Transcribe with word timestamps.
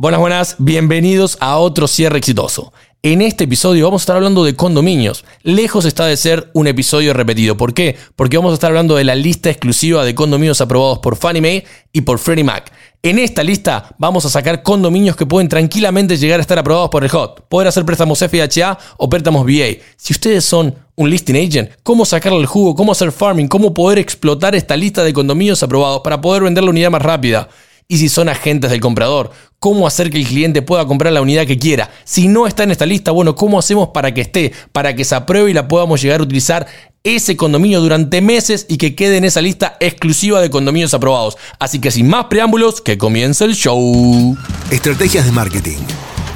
Buenas, 0.00 0.20
buenas, 0.20 0.54
bienvenidos 0.60 1.36
a 1.40 1.56
otro 1.56 1.88
cierre 1.88 2.18
exitoso. 2.18 2.72
En 3.02 3.20
este 3.20 3.42
episodio 3.42 3.84
vamos 3.84 4.02
a 4.02 4.04
estar 4.04 4.14
hablando 4.14 4.44
de 4.44 4.54
condominios. 4.54 5.24
Lejos 5.42 5.84
está 5.86 6.06
de 6.06 6.16
ser 6.16 6.52
un 6.54 6.68
episodio 6.68 7.12
repetido. 7.14 7.56
¿Por 7.56 7.74
qué? 7.74 7.96
Porque 8.14 8.36
vamos 8.36 8.52
a 8.52 8.54
estar 8.54 8.68
hablando 8.68 8.94
de 8.94 9.02
la 9.02 9.16
lista 9.16 9.50
exclusiva 9.50 10.04
de 10.04 10.14
condominios 10.14 10.60
aprobados 10.60 11.00
por 11.00 11.16
Fannie 11.16 11.42
Mae 11.42 11.64
y 11.92 12.02
por 12.02 12.20
Freddie 12.20 12.44
Mac. 12.44 12.72
En 13.02 13.18
esta 13.18 13.42
lista 13.42 13.92
vamos 13.98 14.24
a 14.24 14.28
sacar 14.28 14.62
condominios 14.62 15.16
que 15.16 15.26
pueden 15.26 15.48
tranquilamente 15.48 16.16
llegar 16.16 16.38
a 16.38 16.42
estar 16.42 16.60
aprobados 16.60 16.90
por 16.90 17.02
el 17.02 17.10
HOT. 17.12 17.48
Poder 17.48 17.66
hacer 17.66 17.84
préstamos 17.84 18.20
FHA 18.20 18.78
o 18.98 19.10
préstamos 19.10 19.44
VA. 19.44 19.82
Si 19.96 20.12
ustedes 20.12 20.44
son 20.44 20.76
un 20.94 21.10
listing 21.10 21.34
agent, 21.34 21.70
cómo 21.82 22.04
sacarle 22.04 22.38
el 22.38 22.46
jugo, 22.46 22.76
cómo 22.76 22.92
hacer 22.92 23.10
farming, 23.10 23.48
cómo 23.48 23.74
poder 23.74 23.98
explotar 23.98 24.54
esta 24.54 24.76
lista 24.76 25.02
de 25.02 25.12
condominios 25.12 25.60
aprobados 25.64 26.02
para 26.04 26.20
poder 26.20 26.44
vender 26.44 26.62
la 26.62 26.70
unidad 26.70 26.92
más 26.92 27.02
rápida 27.02 27.48
y 27.88 27.96
si 27.96 28.10
son 28.10 28.28
agentes 28.28 28.70
del 28.70 28.80
comprador, 28.80 29.30
cómo 29.58 29.86
hacer 29.86 30.10
que 30.10 30.18
el 30.18 30.26
cliente 30.26 30.62
pueda 30.62 30.86
comprar 30.86 31.12
la 31.12 31.20
unidad 31.20 31.46
que 31.46 31.58
quiera. 31.58 31.90
Si 32.04 32.28
no 32.28 32.46
está 32.46 32.62
en 32.62 32.70
esta 32.70 32.86
lista, 32.86 33.10
bueno, 33.10 33.34
¿cómo 33.34 33.58
hacemos 33.58 33.88
para 33.88 34.14
que 34.14 34.20
esté, 34.20 34.52
para 34.72 34.94
que 34.94 35.04
se 35.04 35.14
apruebe 35.14 35.50
y 35.50 35.54
la 35.54 35.68
podamos 35.68 36.00
llegar 36.00 36.20
a 36.20 36.22
utilizar 36.22 36.66
ese 37.04 37.36
condominio 37.36 37.80
durante 37.80 38.20
meses 38.20 38.66
y 38.68 38.76
que 38.76 38.94
quede 38.94 39.16
en 39.16 39.24
esa 39.24 39.40
lista 39.40 39.76
exclusiva 39.80 40.40
de 40.40 40.50
condominios 40.50 40.94
aprobados? 40.94 41.36
Así 41.58 41.80
que 41.80 41.90
sin 41.90 42.08
más 42.08 42.26
preámbulos, 42.26 42.80
que 42.80 42.98
comience 42.98 43.44
el 43.44 43.54
show. 43.54 44.36
Estrategias 44.70 45.24
de 45.24 45.32
marketing, 45.32 45.78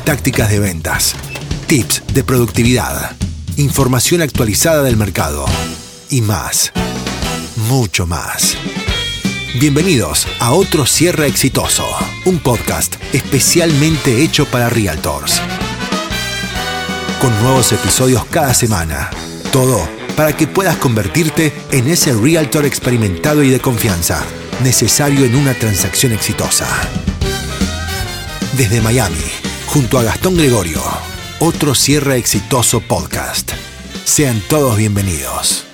tácticas 0.04 0.51
de 0.51 0.59
ventas, 0.59 1.15
tips 1.66 2.02
de 2.12 2.24
productividad, 2.24 3.12
información 3.57 4.23
actualizada 4.23 4.82
del 4.82 4.96
mercado 4.96 5.45
y 6.10 6.20
más, 6.23 6.73
mucho 7.68 8.07
más. 8.07 8.57
Bienvenidos 9.55 10.27
a 10.41 10.52
otro 10.52 10.87
cierre 10.87 11.27
exitoso, 11.27 11.87
un 12.24 12.38
podcast 12.38 12.95
especialmente 13.12 14.23
hecho 14.23 14.47
para 14.47 14.70
realtors. 14.70 15.43
Con 17.20 17.38
nuevos 17.43 17.71
episodios 17.71 18.24
cada 18.24 18.54
semana. 18.54 19.10
Todo 19.52 19.87
para 20.16 20.35
que 20.35 20.46
puedas 20.46 20.79
convertirte 20.79 21.52
en 21.71 21.87
ese 21.88 22.15
realtor 22.15 22.65
experimentado 22.65 23.43
y 23.43 23.51
de 23.51 23.60
confianza 23.60 24.24
necesario 24.63 25.26
en 25.26 25.35
una 25.35 25.52
transacción 25.52 26.13
exitosa. 26.13 26.66
Desde 28.57 28.80
Miami, 28.80 29.16
junto 29.66 29.98
a 29.98 30.02
Gastón 30.02 30.38
Gregorio, 30.38 30.82
otro 31.41 31.74
cierre 31.74 32.16
exitoso 32.16 32.80
podcast. 32.80 33.52
Sean 34.07 34.41
todos 34.48 34.79
bienvenidos. 34.79 35.66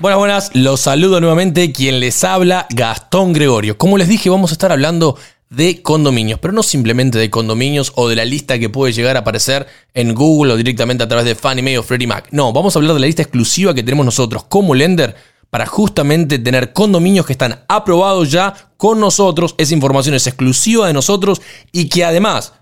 Buenas, 0.00 0.18
buenas, 0.18 0.50
los 0.54 0.80
saludo 0.80 1.20
nuevamente. 1.20 1.70
Quien 1.70 2.00
les 2.00 2.24
habla, 2.24 2.66
Gastón 2.70 3.32
Gregorio. 3.32 3.78
Como 3.78 3.96
les 3.96 4.08
dije, 4.08 4.28
vamos 4.28 4.50
a 4.50 4.54
estar 4.54 4.72
hablando 4.72 5.16
de 5.50 5.82
condominios, 5.82 6.40
pero 6.40 6.52
no 6.52 6.64
simplemente 6.64 7.16
de 7.16 7.30
condominios 7.30 7.92
o 7.94 8.08
de 8.08 8.16
la 8.16 8.24
lista 8.24 8.58
que 8.58 8.68
puede 8.68 8.92
llegar 8.92 9.16
a 9.16 9.20
aparecer 9.20 9.68
en 9.94 10.12
Google 10.12 10.52
o 10.52 10.56
directamente 10.56 11.04
a 11.04 11.08
través 11.08 11.24
de 11.24 11.36
Fannie 11.36 11.78
o 11.78 11.84
Freddie 11.84 12.08
Mac. 12.08 12.26
No, 12.32 12.52
vamos 12.52 12.74
a 12.74 12.80
hablar 12.80 12.94
de 12.94 13.00
la 13.00 13.06
lista 13.06 13.22
exclusiva 13.22 13.72
que 13.72 13.84
tenemos 13.84 14.04
nosotros 14.04 14.44
como 14.48 14.74
lender 14.74 15.14
para 15.48 15.64
justamente 15.64 16.40
tener 16.40 16.72
condominios 16.72 17.24
que 17.24 17.32
están 17.32 17.64
aprobados 17.68 18.32
ya 18.32 18.72
con 18.76 18.98
nosotros. 18.98 19.54
Esa 19.58 19.74
información 19.74 20.16
es 20.16 20.26
exclusiva 20.26 20.88
de 20.88 20.92
nosotros 20.92 21.40
y 21.70 21.88
que 21.88 22.04
además, 22.04 22.54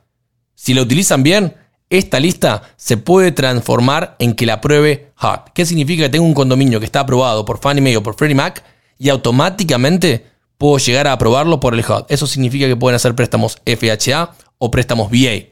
si 0.55 0.75
la 0.75 0.83
utilizan 0.83 1.23
bien, 1.23 1.55
esta 1.93 2.19
lista 2.19 2.63
se 2.77 2.97
puede 2.97 3.33
transformar 3.33 4.17
en 4.19 4.33
que 4.33 4.47
la 4.47 4.55
apruebe 4.55 5.13
HUD. 5.23 5.53
¿Qué 5.53 5.67
significa 5.67 6.05
que 6.05 6.09
tengo 6.09 6.25
un 6.25 6.33
condominio 6.33 6.81
que 6.81 6.87
está 6.87 7.01
aprobado 7.01 7.45
por 7.45 7.59
Fannie 7.59 7.83
Mae 7.83 7.99
o 7.99 8.03
por 8.03 8.15
Freddie 8.15 8.35
Mac 8.35 8.65
y 8.99 9.11
automáticamente 9.11 10.25
puedo 10.57 10.79
llegar 10.79 11.07
a 11.07 11.13
aprobarlo 11.13 11.61
por 11.61 11.75
el 11.75 11.81
HUD? 11.81 12.07
Eso 12.09 12.27
significa 12.27 12.67
que 12.67 12.77
pueden 12.77 12.97
hacer 12.97 13.15
préstamos 13.15 13.59
FHA 13.67 14.35
o 14.57 14.71
préstamos 14.71 15.11
VA. 15.11 15.49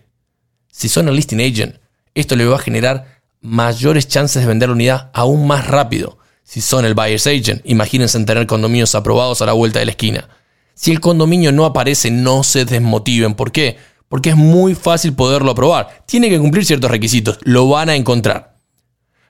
Si 0.72 0.88
son 0.88 1.08
el 1.08 1.16
listing 1.16 1.42
agent, 1.42 1.76
esto 2.14 2.36
le 2.36 2.46
va 2.46 2.56
a 2.56 2.60
generar 2.60 3.20
mayores 3.42 4.08
chances 4.08 4.40
de 4.40 4.48
vender 4.48 4.70
la 4.70 4.74
unidad 4.74 5.10
aún 5.12 5.46
más 5.46 5.66
rápido. 5.66 6.16
Si 6.42 6.62
son 6.62 6.86
el 6.86 6.94
buyer's 6.94 7.26
agent, 7.26 7.60
imagínense 7.64 8.16
en 8.16 8.24
tener 8.24 8.46
condominios 8.46 8.94
aprobados 8.94 9.42
a 9.42 9.46
la 9.46 9.52
vuelta 9.52 9.78
de 9.78 9.84
la 9.84 9.90
esquina. 9.90 10.28
Si 10.74 10.90
el 10.90 11.00
condominio 11.00 11.52
no 11.52 11.66
aparece, 11.66 12.10
no 12.10 12.42
se 12.44 12.64
desmotiven. 12.64 13.34
¿Por 13.34 13.52
qué? 13.52 13.76
Porque 14.10 14.30
es 14.30 14.36
muy 14.36 14.74
fácil 14.74 15.14
poderlo 15.14 15.52
aprobar. 15.52 16.02
Tiene 16.04 16.28
que 16.28 16.40
cumplir 16.40 16.66
ciertos 16.66 16.90
requisitos, 16.90 17.38
lo 17.44 17.68
van 17.68 17.88
a 17.88 17.94
encontrar. 17.94 18.56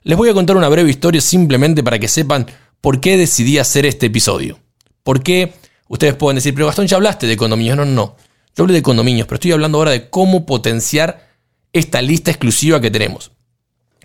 Les 0.02 0.16
voy 0.16 0.30
a 0.30 0.34
contar 0.34 0.56
una 0.56 0.70
breve 0.70 0.88
historia 0.88 1.20
simplemente 1.20 1.84
para 1.84 1.98
que 1.98 2.08
sepan 2.08 2.46
por 2.80 2.98
qué 2.98 3.18
decidí 3.18 3.58
hacer 3.58 3.84
este 3.84 4.06
episodio. 4.06 4.58
¿Por 5.02 5.22
qué? 5.22 5.52
Ustedes 5.86 6.14
pueden 6.14 6.36
decir, 6.36 6.54
pero 6.54 6.64
Gastón, 6.64 6.86
ya 6.86 6.96
hablaste 6.96 7.26
de 7.26 7.36
condominios. 7.36 7.76
No, 7.76 7.84
no, 7.84 7.92
no. 7.92 8.16
Yo 8.56 8.64
hablé 8.64 8.72
de 8.72 8.82
condominios, 8.82 9.26
pero 9.26 9.34
estoy 9.34 9.52
hablando 9.52 9.76
ahora 9.76 9.90
de 9.90 10.08
cómo 10.08 10.46
potenciar 10.46 11.28
esta 11.74 12.00
lista 12.00 12.30
exclusiva 12.30 12.80
que 12.80 12.90
tenemos. 12.90 13.32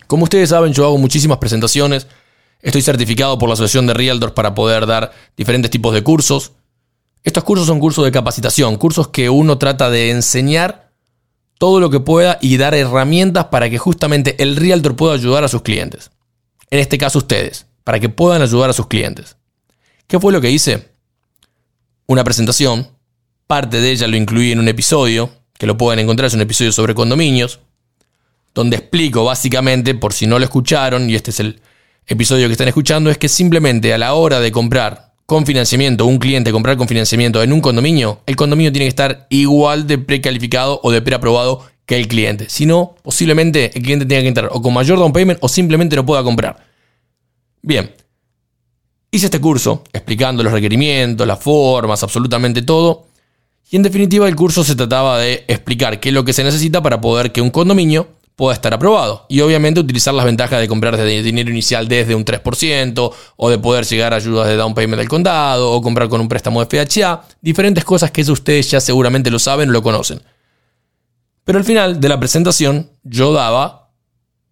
Como 0.08 0.26
ustedes 0.26 0.50
saben, 0.50 0.74
yo 0.74 0.84
hago 0.84 0.98
muchísimas 0.98 1.38
presentaciones. 1.38 2.08
Estoy 2.62 2.82
certificado 2.82 3.40
por 3.40 3.48
la 3.48 3.54
Asociación 3.54 3.88
de 3.88 3.94
Realtors 3.94 4.34
para 4.34 4.54
poder 4.54 4.86
dar 4.86 5.14
diferentes 5.38 5.72
tipos 5.72 5.94
de 5.94 6.04
cursos. 6.04 6.52
Estos 7.26 7.44
cursos 7.44 7.66
son 7.66 7.80
cursos 7.80 8.06
de 8.06 8.12
capacitación, 8.12 8.78
cursos 8.78 9.08
que 9.08 9.32
uno 9.32 9.58
trata 9.58 9.90
de 9.90 10.12
enseñar 10.12 10.92
todo 11.58 11.80
lo 11.80 11.90
que 11.90 12.00
pueda 12.00 12.38
y 12.40 12.58
dar 12.58 12.76
herramientas 12.76 13.46
para 13.46 13.68
que 13.68 13.80
justamente 13.80 14.42
el 14.44 14.56
realtor 14.56 14.96
pueda 14.96 15.16
ayudar 15.16 15.44
a 15.44 15.48
sus 15.48 15.64
clientes. 15.64 16.12
En 16.70 16.78
este 16.80 17.00
caso 17.00 17.18
ustedes, 17.18 17.66
para 17.84 18.00
que 18.00 18.10
puedan 18.10 18.44
ayudar 18.44 18.70
a 18.70 18.74
sus 18.74 18.86
clientes. 18.86 19.38
¿Qué 20.06 20.20
fue 20.20 20.32
lo 20.32 20.40
que 20.40 20.52
hice? 20.52 20.92
Una 22.06 22.24
presentación, 22.24 22.90
parte 23.48 23.82
de 23.82 23.92
ella 23.92 24.08
lo 24.08 24.18
incluí 24.18 24.52
en 24.52 24.60
un 24.60 24.68
episodio, 24.68 25.32
que 25.58 25.66
lo 25.66 25.80
pueden 25.80 26.00
encontrar, 26.00 26.28
es 26.28 26.36
un 26.36 26.42
episodio 26.42 26.72
sobre 26.72 26.94
condominios, 26.94 27.60
donde 28.54 28.78
explico 28.78 29.26
básicamente, 29.26 29.96
por 29.96 30.14
si 30.14 30.28
no 30.28 30.38
lo 30.38 30.46
escucharon, 30.46 31.10
y 31.10 31.16
este 31.16 31.32
es 31.32 31.40
el 31.40 31.60
episodio 32.06 32.46
que 32.46 32.52
están 32.52 32.68
escuchando, 32.68 33.10
es 33.10 33.18
que 33.18 33.30
simplemente 33.30 33.96
a 33.96 33.98
la 33.98 34.14
hora 34.14 34.40
de 34.40 34.52
comprar 34.52 35.15
con 35.26 35.46
financiamiento, 35.46 36.06
un 36.06 36.20
cliente 36.20 36.52
comprar 36.52 36.78
con 36.78 36.88
financiamiento 36.88 37.42
en 37.42 37.52
un 37.52 37.62
condominio, 37.62 38.22
el 38.26 38.36
condominio 38.36 38.72
tiene 38.72 38.86
que 38.86 38.90
estar 38.90 39.26
igual 39.30 39.88
de 39.88 39.98
precalificado 39.98 40.80
o 40.84 40.92
de 40.92 41.02
preaprobado 41.02 41.66
que 41.86 41.98
el 41.98 42.08
cliente. 42.08 42.48
Si 42.50 42.66
no, 42.66 42.96
posiblemente 43.02 43.72
el 43.76 43.84
cliente 43.84 44.06
tenga 44.06 44.22
que 44.22 44.28
entrar 44.28 44.50
o 44.52 44.62
con 44.62 44.74
mayor 44.74 45.00
down 45.00 45.14
payment 45.14 45.40
o 45.42 45.48
simplemente 45.48 45.96
no 45.96 46.06
pueda 46.06 46.24
comprar. 46.24 46.66
Bien, 47.62 47.92
hice 49.12 49.26
este 49.26 49.42
curso 49.42 49.84
explicando 49.94 50.44
los 50.44 50.54
requerimientos, 50.54 51.26
las 51.26 51.40
formas, 51.40 52.04
absolutamente 52.04 52.62
todo. 52.62 53.08
Y 53.72 53.78
en 53.78 53.84
definitiva 53.84 54.28
el 54.28 54.36
curso 54.36 54.64
se 54.64 54.76
trataba 54.76 55.18
de 55.20 55.44
explicar 55.48 56.00
qué 56.00 56.10
es 56.10 56.16
lo 56.16 56.24
que 56.24 56.34
se 56.34 56.44
necesita 56.44 56.84
para 56.84 57.02
poder 57.02 57.32
que 57.32 57.42
un 57.42 57.50
condominio 57.50 58.10
pueda 58.36 58.54
estar 58.54 58.74
aprobado. 58.74 59.26
Y 59.30 59.42
obviamente 59.42 59.80
utilizar 59.80 60.14
las 60.14 60.26
ventajas 60.26 60.60
de 60.60 60.68
comprar 60.68 61.02
dinero 61.04 61.50
inicial 61.50 61.88
desde 61.88 62.16
un 62.16 62.26
3% 62.26 63.14
o 63.36 63.50
de 63.50 63.58
poder 63.58 63.86
llegar 63.86 64.14
a 64.14 64.18
ayudas 64.18 64.48
de 64.48 64.56
down 64.56 64.74
payment 64.74 65.00
del 65.00 65.10
condado 65.10 65.72
o 65.72 65.82
comprar 65.82 66.10
con 66.10 66.22
un 66.22 66.28
préstamo 66.28 66.64
de 66.64 66.86
FHA. 66.86 67.24
Diferentes 67.42 67.84
cosas 67.84 68.12
que 68.12 68.22
eso 68.22 68.34
ustedes 68.34 68.70
ya 68.70 68.80
seguramente 68.80 69.32
lo 69.32 69.40
saben 69.40 69.70
o 69.70 69.72
lo 69.72 69.82
conocen. 69.82 70.22
Pero 71.44 71.60
al 71.60 71.66
final 71.66 72.00
de 72.00 72.10
la 72.10 72.20
presentación 72.20 72.92
yo 73.04 73.32
daba 73.32 73.92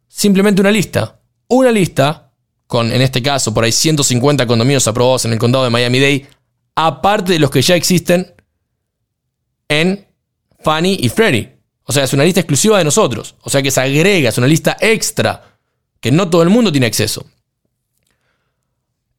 simplemente 0.07 0.61
una 0.61 0.71
lista. 0.71 1.19
Una 1.47 1.71
lista 1.71 2.31
con, 2.67 2.91
en 2.91 3.01
este 3.01 3.21
caso, 3.21 3.53
por 3.53 3.63
ahí 3.63 3.71
150 3.71 4.47
condominios 4.47 4.87
aprobados 4.87 5.25
en 5.25 5.33
el 5.33 5.39
condado 5.39 5.63
de 5.65 5.69
Miami-Dade, 5.69 6.27
aparte 6.75 7.33
de 7.33 7.39
los 7.39 7.51
que 7.51 7.61
ya 7.61 7.75
existen 7.75 8.33
en 9.67 10.07
Fannie 10.63 10.97
y 10.99 11.09
Freddie. 11.09 11.52
O 11.85 11.91
sea, 11.91 12.03
es 12.03 12.13
una 12.13 12.23
lista 12.23 12.39
exclusiva 12.39 12.77
de 12.77 12.83
nosotros. 12.83 13.35
O 13.41 13.49
sea 13.49 13.61
que 13.61 13.71
se 13.71 13.81
agrega, 13.81 14.29
es 14.29 14.37
una 14.37 14.47
lista 14.47 14.77
extra 14.79 15.57
que 15.99 16.11
no 16.11 16.29
todo 16.29 16.43
el 16.43 16.49
mundo 16.49 16.71
tiene 16.71 16.87
acceso. 16.87 17.25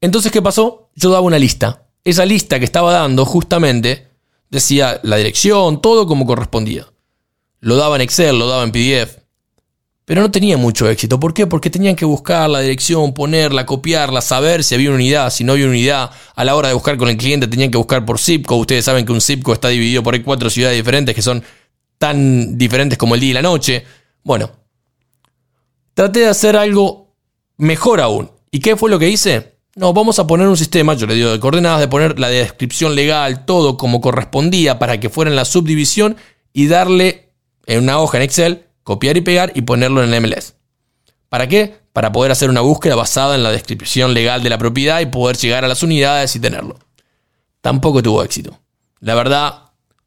Entonces, 0.00 0.30
¿qué 0.30 0.42
pasó? 0.42 0.90
Yo 0.94 1.10
daba 1.10 1.22
una 1.22 1.38
lista. 1.38 1.86
Esa 2.04 2.26
lista 2.26 2.58
que 2.58 2.64
estaba 2.66 2.92
dando 2.92 3.24
justamente 3.24 4.08
decía 4.50 5.00
la 5.02 5.16
dirección, 5.16 5.80
todo 5.80 6.06
como 6.06 6.26
correspondía. 6.26 6.86
Lo 7.60 7.76
daba 7.76 7.96
en 7.96 8.02
Excel, 8.02 8.38
lo 8.38 8.46
daba 8.46 8.64
en 8.64 8.72
PDF. 8.72 9.24
Pero 10.04 10.20
no 10.20 10.30
tenía 10.30 10.58
mucho 10.58 10.88
éxito. 10.90 11.18
¿Por 11.18 11.32
qué? 11.32 11.46
Porque 11.46 11.70
tenían 11.70 11.96
que 11.96 12.04
buscar 12.04 12.50
la 12.50 12.60
dirección, 12.60 13.14
ponerla, 13.14 13.64
copiarla, 13.64 14.20
saber 14.20 14.62
si 14.62 14.74
había 14.74 14.90
una 14.90 14.96
unidad, 14.96 15.30
si 15.30 15.44
no 15.44 15.52
había 15.52 15.66
unidad. 15.66 16.10
A 16.34 16.44
la 16.44 16.54
hora 16.54 16.68
de 16.68 16.74
buscar 16.74 16.98
con 16.98 17.08
el 17.08 17.16
cliente 17.16 17.48
tenían 17.48 17.70
que 17.70 17.78
buscar 17.78 18.04
por 18.04 18.18
zip 18.18 18.50
Ustedes 18.50 18.84
saben 18.84 19.06
que 19.06 19.12
un 19.12 19.22
zip 19.22 19.48
está 19.48 19.68
dividido 19.68 20.02
por 20.02 20.22
cuatro 20.22 20.50
ciudades 20.50 20.76
diferentes 20.76 21.14
que 21.14 21.22
son 21.22 21.42
tan 21.98 22.58
diferentes 22.58 22.98
como 22.98 23.14
el 23.14 23.20
día 23.20 23.30
y 23.30 23.34
la 23.34 23.42
noche. 23.42 23.84
Bueno, 24.22 24.50
traté 25.94 26.20
de 26.20 26.28
hacer 26.28 26.56
algo 26.56 27.14
mejor 27.56 28.00
aún. 28.00 28.30
¿Y 28.50 28.60
qué 28.60 28.76
fue 28.76 28.90
lo 28.90 28.98
que 28.98 29.08
hice? 29.08 29.54
No, 29.76 29.92
vamos 29.92 30.18
a 30.20 30.26
poner 30.26 30.46
un 30.46 30.56
sistema, 30.56 30.94
yo 30.94 31.06
le 31.06 31.14
digo 31.14 31.30
de 31.30 31.40
coordenadas, 31.40 31.80
de 31.80 31.88
poner 31.88 32.20
la 32.20 32.28
descripción 32.28 32.94
legal, 32.94 33.44
todo 33.44 33.76
como 33.76 34.00
correspondía 34.00 34.78
para 34.78 35.00
que 35.00 35.10
fuera 35.10 35.30
en 35.30 35.36
la 35.36 35.44
subdivisión 35.44 36.16
y 36.52 36.68
darle 36.68 37.32
en 37.66 37.82
una 37.82 37.98
hoja 37.98 38.18
en 38.18 38.22
Excel, 38.22 38.66
copiar 38.84 39.16
y 39.16 39.22
pegar 39.22 39.50
y 39.54 39.62
ponerlo 39.62 40.04
en 40.04 40.14
el 40.14 40.20
MLS. 40.20 40.54
¿Para 41.28 41.48
qué? 41.48 41.80
Para 41.92 42.12
poder 42.12 42.30
hacer 42.30 42.50
una 42.50 42.60
búsqueda 42.60 42.94
basada 42.94 43.34
en 43.34 43.42
la 43.42 43.50
descripción 43.50 44.14
legal 44.14 44.44
de 44.44 44.50
la 44.50 44.58
propiedad 44.58 45.00
y 45.00 45.06
poder 45.06 45.36
llegar 45.36 45.64
a 45.64 45.68
las 45.68 45.82
unidades 45.82 46.36
y 46.36 46.40
tenerlo. 46.40 46.78
Tampoco 47.60 48.02
tuvo 48.02 48.22
éxito. 48.22 48.60
La 49.00 49.16
verdad, 49.16 49.63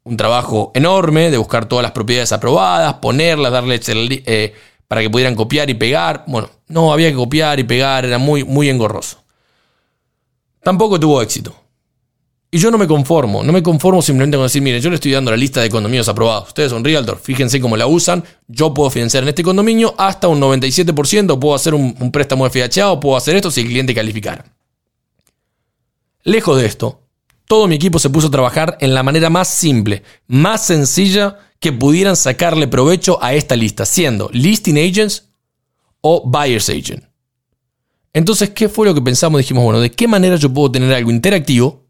un 0.08 0.16
trabajo 0.16 0.72
enorme 0.74 1.30
de 1.30 1.38
buscar 1.38 1.66
todas 1.66 1.82
las 1.82 1.92
propiedades 1.92 2.32
aprobadas, 2.32 2.94
ponerlas, 2.94 3.52
darles 3.52 3.88
eh, 3.88 4.54
para 4.86 5.02
que 5.02 5.10
pudieran 5.10 5.34
copiar 5.34 5.68
y 5.70 5.74
pegar. 5.74 6.24
Bueno, 6.26 6.50
no, 6.68 6.92
había 6.92 7.10
que 7.10 7.16
copiar 7.16 7.60
y 7.60 7.64
pegar, 7.64 8.04
era 8.04 8.18
muy, 8.18 8.44
muy 8.44 8.68
engorroso. 8.68 9.18
Tampoco 10.62 10.98
tuvo 10.98 11.22
éxito. 11.22 11.54
Y 12.50 12.58
yo 12.58 12.70
no 12.70 12.78
me 12.78 12.86
conformo, 12.86 13.44
no 13.44 13.52
me 13.52 13.62
conformo 13.62 14.00
simplemente 14.00 14.38
con 14.38 14.46
decir, 14.46 14.62
miren, 14.62 14.80
yo 14.80 14.88
le 14.88 14.94
estoy 14.94 15.12
dando 15.12 15.30
la 15.30 15.36
lista 15.36 15.60
de 15.60 15.68
condominios 15.68 16.08
aprobados. 16.08 16.48
Ustedes 16.48 16.70
son 16.70 16.82
realtor, 16.82 17.18
fíjense 17.18 17.60
cómo 17.60 17.76
la 17.76 17.86
usan. 17.86 18.24
Yo 18.46 18.72
puedo 18.72 18.88
financiar 18.88 19.22
en 19.22 19.28
este 19.28 19.42
condominio 19.42 19.94
hasta 19.98 20.28
un 20.28 20.40
97%, 20.40 21.38
puedo 21.38 21.54
hacer 21.54 21.74
un, 21.74 22.10
préstamo 22.10 22.48
FHA 22.48 23.00
puedo 23.00 23.18
hacer 23.18 23.36
esto 23.36 23.50
si 23.50 23.60
el 23.60 23.66
cliente 23.66 23.94
calificara. 23.94 24.46
Lejos 26.22 26.58
de 26.58 26.66
esto, 26.66 27.02
todo 27.48 27.66
mi 27.66 27.74
equipo 27.74 27.98
se 27.98 28.10
puso 28.10 28.28
a 28.28 28.30
trabajar 28.30 28.76
en 28.80 28.94
la 28.94 29.02
manera 29.02 29.30
más 29.30 29.48
simple, 29.48 30.04
más 30.28 30.66
sencilla 30.66 31.38
que 31.58 31.72
pudieran 31.72 32.14
sacarle 32.14 32.68
provecho 32.68 33.18
a 33.22 33.34
esta 33.34 33.56
lista, 33.56 33.84
siendo 33.84 34.30
listing 34.32 34.76
agents 34.76 35.30
o 36.02 36.22
buyer's 36.28 36.68
agent. 36.68 37.02
Entonces, 38.12 38.50
¿qué 38.50 38.68
fue 38.68 38.86
lo 38.86 38.94
que 38.94 39.02
pensamos? 39.02 39.38
Dijimos, 39.38 39.64
bueno, 39.64 39.80
¿de 39.80 39.90
qué 39.90 40.06
manera 40.06 40.36
yo 40.36 40.52
puedo 40.52 40.70
tener 40.70 40.92
algo 40.92 41.10
interactivo 41.10 41.86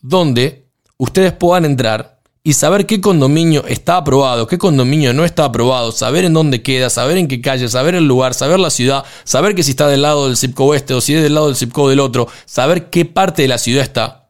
donde 0.00 0.68
ustedes 0.98 1.32
puedan 1.32 1.64
entrar 1.64 2.20
y 2.44 2.54
saber 2.54 2.86
qué 2.86 3.00
condominio 3.00 3.64
está 3.66 3.96
aprobado, 3.96 4.46
qué 4.46 4.58
condominio 4.58 5.14
no 5.14 5.24
está 5.24 5.44
aprobado, 5.44 5.92
saber 5.92 6.24
en 6.24 6.34
dónde 6.34 6.62
queda, 6.62 6.90
saber 6.90 7.16
en 7.16 7.28
qué 7.28 7.40
calle, 7.40 7.68
saber 7.68 7.94
el 7.94 8.06
lugar, 8.06 8.34
saber 8.34 8.58
la 8.58 8.70
ciudad, 8.70 9.04
saber 9.24 9.54
que 9.54 9.62
si 9.62 9.70
está 9.70 9.86
del 9.86 10.02
lado 10.02 10.26
del 10.26 10.36
zip 10.36 10.54
code 10.54 10.76
este 10.76 10.94
o 10.94 11.00
si 11.00 11.14
es 11.14 11.22
del 11.22 11.34
lado 11.34 11.46
del 11.46 11.56
zip 11.56 11.72
code 11.72 11.90
del 11.90 12.00
otro, 12.00 12.28
saber 12.44 12.90
qué 12.90 13.04
parte 13.04 13.42
de 13.42 13.48
la 13.48 13.58
ciudad 13.58 13.82
está. 13.82 14.21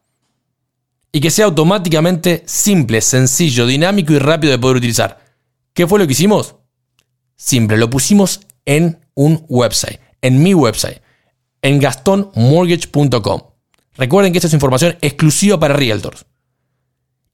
Y 1.13 1.21
que 1.21 1.31
sea 1.31 1.45
automáticamente 1.45 2.43
simple, 2.45 2.99
sencillo, 2.99 3.65
dinámico 3.65 4.11
y 4.11 4.19
rápido 4.19 4.51
de 4.51 4.59
poder 4.59 4.77
utilizar. 4.77 5.23
¿Qué 5.73 5.87
fue 5.87 5.99
lo 5.99 6.07
que 6.07 6.13
hicimos? 6.13 6.55
Simple, 7.37 7.77
lo 7.77 7.89
pusimos 7.89 8.41
en 8.65 8.99
un 9.13 9.45
website, 9.47 9.99
en 10.21 10.41
mi 10.41 10.53
website, 10.53 11.01
en 11.61 11.79
gastonmortgage.com. 11.79 13.41
Recuerden 13.95 14.31
que 14.31 14.39
esta 14.39 14.47
es 14.47 14.53
información 14.53 14.97
exclusiva 15.01 15.59
para 15.59 15.75
realtors. 15.75 16.25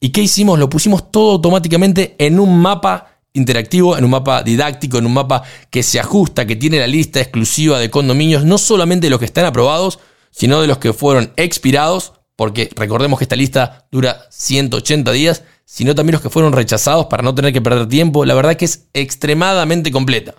¿Y 0.02 0.10
qué 0.10 0.22
hicimos? 0.22 0.60
Lo 0.60 0.70
pusimos 0.70 1.10
todo 1.10 1.32
automáticamente 1.32 2.16
en 2.20 2.40
un 2.40 2.60
mapa 2.60 3.22
interactivo, 3.34 3.98
en 3.98 4.04
un 4.04 4.12
mapa 4.12 4.44
didáctico, 4.44 4.98
en 4.98 5.06
un 5.06 5.14
mapa 5.14 5.44
que 5.70 5.84
se 5.84 6.00
ajusta, 6.00 6.46
que 6.46 6.56
tiene 6.56 6.80
la 6.80 6.88
lista 6.88 7.20
exclusiva 7.22 7.80
de 7.80 7.90
condominios, 7.90 8.44
no 8.44 8.58
solamente 8.58 9.08
de 9.08 9.12
los 9.12 9.20
que 9.20 9.26
están 9.26 9.46
aprobados, 9.46 10.00
sino 10.32 10.62
de 10.62 10.68
los 10.68 10.78
que 10.80 10.94
fueron 10.94 11.32
expirados, 11.38 12.14
porque 12.40 12.70
recordemos 12.74 13.20
que 13.20 13.26
esta 13.26 13.36
lista 13.36 13.86
dura 13.92 14.26
180 14.30 15.12
días, 15.12 15.44
sino 15.66 15.94
también 15.94 16.14
los 16.14 16.22
que 16.22 16.30
fueron 16.30 16.54
rechazados 16.54 17.08
para 17.08 17.22
no 17.22 17.36
tener 17.36 17.52
que 17.52 17.60
perder 17.60 17.90
tiempo. 17.90 18.24
La 18.24 18.34
verdad 18.34 18.56
que 18.56 18.64
es 18.64 18.88
extremadamente 18.94 19.92
completa. 19.92 20.36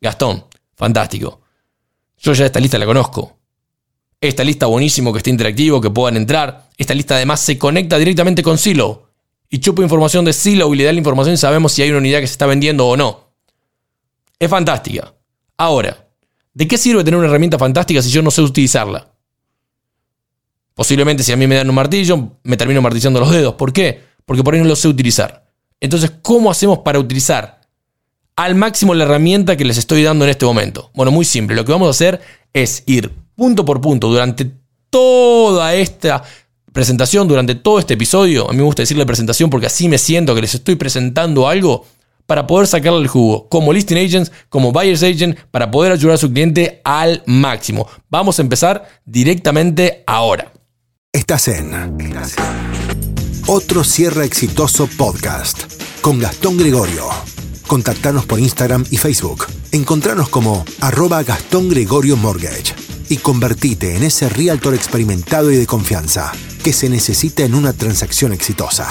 Gastón, 0.00 0.46
fantástico. 0.74 1.42
Yo 2.16 2.32
ya 2.32 2.46
esta 2.46 2.60
lista 2.60 2.78
la 2.78 2.86
conozco. 2.86 3.36
Esta 4.22 4.42
lista 4.42 4.64
buenísimo 4.64 5.12
que 5.12 5.18
está 5.18 5.28
interactivo, 5.28 5.82
que 5.82 5.90
puedan 5.90 6.16
entrar. 6.16 6.70
Esta 6.78 6.94
lista 6.94 7.16
además 7.16 7.40
se 7.40 7.58
conecta 7.58 7.98
directamente 7.98 8.42
con 8.42 8.56
Silo. 8.56 9.10
Y 9.50 9.58
chupa 9.58 9.82
información 9.82 10.24
de 10.24 10.32
Silo 10.32 10.72
y 10.72 10.78
le 10.78 10.84
da 10.84 10.92
la 10.92 10.98
información 10.98 11.34
y 11.34 11.36
sabemos 11.36 11.72
si 11.72 11.82
hay 11.82 11.90
una 11.90 11.98
unidad 11.98 12.20
que 12.20 12.26
se 12.26 12.32
está 12.32 12.46
vendiendo 12.46 12.88
o 12.88 12.96
no. 12.96 13.34
Es 14.38 14.48
fantástica. 14.48 15.12
Ahora, 15.58 16.08
¿de 16.54 16.66
qué 16.66 16.78
sirve 16.78 17.04
tener 17.04 17.18
una 17.20 17.28
herramienta 17.28 17.58
fantástica 17.58 18.00
si 18.00 18.08
yo 18.08 18.22
no 18.22 18.30
sé 18.30 18.40
utilizarla? 18.40 19.11
Posiblemente 20.74 21.22
si 21.22 21.32
a 21.32 21.36
mí 21.36 21.46
me 21.46 21.56
dan 21.56 21.68
un 21.68 21.74
martillo, 21.74 22.38
me 22.42 22.56
termino 22.56 22.80
martillando 22.80 23.20
los 23.20 23.30
dedos. 23.30 23.54
¿Por 23.54 23.72
qué? 23.72 24.00
Porque 24.24 24.42
por 24.42 24.54
ahí 24.54 24.60
no 24.60 24.66
lo 24.66 24.76
sé 24.76 24.88
utilizar. 24.88 25.44
Entonces, 25.80 26.12
¿cómo 26.22 26.50
hacemos 26.50 26.78
para 26.78 26.98
utilizar 26.98 27.60
al 28.36 28.54
máximo 28.54 28.94
la 28.94 29.04
herramienta 29.04 29.56
que 29.56 29.64
les 29.64 29.78
estoy 29.78 30.02
dando 30.02 30.24
en 30.24 30.30
este 30.30 30.46
momento? 30.46 30.90
Bueno, 30.94 31.10
muy 31.10 31.24
simple. 31.24 31.56
Lo 31.56 31.64
que 31.64 31.72
vamos 31.72 31.88
a 31.88 31.90
hacer 31.90 32.20
es 32.52 32.82
ir 32.86 33.10
punto 33.34 33.64
por 33.64 33.80
punto 33.80 34.08
durante 34.08 34.50
toda 34.90 35.74
esta 35.74 36.22
presentación, 36.72 37.28
durante 37.28 37.54
todo 37.54 37.78
este 37.78 37.94
episodio, 37.94 38.48
a 38.48 38.52
mí 38.52 38.58
me 38.58 38.64
gusta 38.64 38.82
decirle 38.82 39.06
presentación 39.06 39.50
porque 39.50 39.66
así 39.66 39.88
me 39.88 39.98
siento 39.98 40.34
que 40.34 40.40
les 40.40 40.54
estoy 40.54 40.76
presentando 40.76 41.48
algo 41.48 41.86
para 42.26 42.46
poder 42.46 42.66
sacarle 42.66 43.00
el 43.00 43.08
jugo, 43.08 43.48
como 43.48 43.72
listing 43.72 43.98
agents, 43.98 44.32
como 44.48 44.72
buyers 44.72 45.02
agent, 45.02 45.38
para 45.50 45.70
poder 45.70 45.92
ayudar 45.92 46.14
a 46.14 46.18
su 46.18 46.32
cliente 46.32 46.80
al 46.84 47.22
máximo. 47.26 47.86
Vamos 48.08 48.38
a 48.38 48.42
empezar 48.42 48.88
directamente 49.04 50.02
ahora. 50.06 50.52
Estás 51.14 51.48
en 51.48 51.70
Otro 53.46 53.84
Cierre 53.84 54.24
Exitoso 54.24 54.88
Podcast 54.96 55.64
con 56.00 56.18
Gastón 56.18 56.56
Gregorio. 56.56 57.04
Contactanos 57.66 58.24
por 58.24 58.40
Instagram 58.40 58.86
y 58.90 58.96
Facebook. 58.96 59.44
Encontranos 59.72 60.30
como 60.30 60.64
arroba 60.80 61.22
Gastón 61.22 61.68
Gregorio 61.68 62.16
Mortgage 62.16 62.72
y 63.10 63.18
convertite 63.18 63.94
en 63.94 64.04
ese 64.04 64.30
realtor 64.30 64.74
experimentado 64.74 65.50
y 65.50 65.56
de 65.56 65.66
confianza 65.66 66.32
que 66.64 66.72
se 66.72 66.88
necesita 66.88 67.44
en 67.44 67.56
una 67.56 67.74
transacción 67.74 68.32
exitosa. 68.32 68.88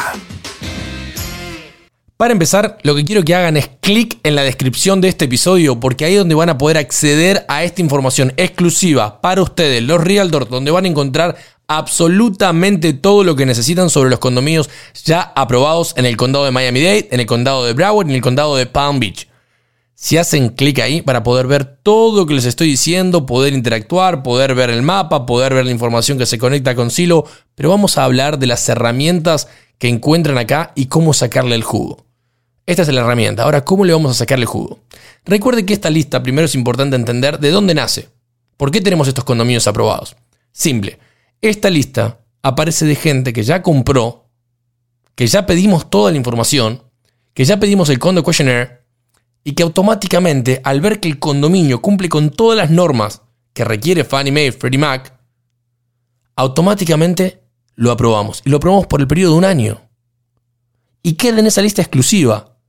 Para 2.18 2.34
empezar, 2.34 2.78
lo 2.84 2.94
que 2.94 3.04
quiero 3.04 3.24
que 3.24 3.34
hagan 3.34 3.58
es 3.58 3.68
clic 3.80 4.20
en 4.22 4.36
la 4.36 4.44
descripción 4.44 5.02
de 5.02 5.08
este 5.08 5.26
episodio 5.26 5.80
porque 5.80 6.06
ahí 6.06 6.14
es 6.14 6.20
donde 6.20 6.36
van 6.36 6.50
a 6.50 6.58
poder 6.60 6.78
acceder 6.78 7.46
a 7.48 7.64
esta 7.64 7.82
información 7.82 8.32
exclusiva 8.38 9.22
para 9.22 9.42
ustedes, 9.42 9.82
los 9.82 10.00
realtors, 10.00 10.48
donde 10.48 10.70
van 10.70 10.86
a 10.86 10.88
encontrar 10.88 11.36
absolutamente 11.78 12.94
todo 12.94 13.24
lo 13.24 13.36
que 13.36 13.46
necesitan 13.46 13.90
sobre 13.90 14.10
los 14.10 14.20
condominios 14.20 14.70
ya 15.04 15.22
aprobados 15.36 15.94
en 15.96 16.06
el 16.06 16.18
condado 16.18 16.46
de 16.46 16.52
Miami-Dade, 16.52 17.10
en 17.12 17.20
el 17.20 17.26
condado 17.26 17.66
de 17.66 17.74
Broward 17.74 18.10
en 18.10 18.16
el 18.16 18.22
condado 18.22 18.56
de 18.56 18.66
Palm 18.66 19.00
Beach. 19.00 19.28
Si 19.96 20.18
hacen 20.18 20.50
clic 20.50 20.80
ahí 20.80 21.02
para 21.02 21.24
poder 21.24 21.48
ver 21.48 21.64
todo 21.64 22.18
lo 22.18 22.26
que 22.26 22.34
les 22.34 22.46
estoy 22.46 22.68
diciendo, 22.68 23.26
poder 23.26 23.54
interactuar, 23.54 24.24
poder 24.24 24.56
ver 24.56 24.70
el 24.70 24.82
mapa, 24.82 25.26
poder 25.26 25.54
ver 25.54 25.66
la 25.66 25.72
información 25.72 26.18
que 26.18 26.26
se 26.26 26.40
conecta 26.40 26.76
con 26.76 26.92
Silo, 26.92 27.26
pero 27.56 27.70
vamos 27.70 27.98
a 27.98 28.04
hablar 28.04 28.40
de 28.40 28.48
las 28.48 28.68
herramientas 28.68 29.48
que 29.78 29.88
encuentran 29.88 30.38
acá 30.38 30.74
y 30.76 30.88
cómo 30.88 31.14
sacarle 31.14 31.56
el 31.56 31.64
jugo. 31.64 32.06
Esta 32.66 32.82
es 32.82 32.88
la 32.90 33.02
herramienta. 33.02 33.44
Ahora, 33.44 33.64
¿cómo 33.64 33.86
le 33.86 33.94
vamos 33.94 34.12
a 34.12 34.16
sacarle 34.16 34.44
el 34.44 34.50
jugo? 34.50 34.80
Recuerde 35.24 35.66
que 35.66 35.74
esta 35.74 35.90
lista 35.90 36.24
primero 36.24 36.46
es 36.46 36.56
importante 36.56 36.96
entender 36.96 37.40
de 37.40 37.52
dónde 37.52 37.76
nace. 37.76 38.10
¿Por 38.58 38.72
qué 38.72 38.82
tenemos 38.82 39.08
estos 39.08 39.24
condominios 39.24 39.68
aprobados? 39.68 40.16
Simple. 40.52 41.00
Esta 41.42 41.72
lista 41.72 42.24
aparece 42.44 42.86
de 42.86 42.96
gente 42.96 43.34
que 43.34 43.42
ya 43.42 43.64
compró, 43.64 44.30
que 45.16 45.26
ya 45.26 45.48
pedimos 45.48 45.90
toda 45.90 46.12
la 46.12 46.18
información, 46.18 46.84
que 47.34 47.46
ya 47.46 47.60
pedimos 47.60 47.90
el 47.90 47.98
condo 47.98 48.24
questionnaire 48.24 48.82
y 49.44 49.54
que 49.54 49.64
automáticamente, 49.64 50.62
al 50.64 50.82
ver 50.82 51.00
que 51.00 51.08
el 51.08 51.18
condominio 51.18 51.82
cumple 51.82 52.10
con 52.10 52.30
todas 52.30 52.56
las 52.56 52.70
normas 52.70 53.24
que 53.54 53.66
requiere 53.66 54.04
Fannie 54.04 54.32
Mae, 54.32 54.52
Freddie 54.52 54.78
Mac, 54.78 55.20
automáticamente 56.36 57.44
lo 57.74 57.90
aprobamos. 57.90 58.44
Y 58.46 58.52
lo 58.52 58.58
aprobamos 58.58 58.86
por 58.86 59.02
el 59.02 59.08
periodo 59.08 59.32
de 59.32 59.38
un 59.40 59.46
año. 59.46 59.82
Y 61.02 61.14
queda 61.14 61.40
en 61.40 61.48
esa 61.48 61.64
lista 61.64 61.82
exclusiva. 61.82 62.60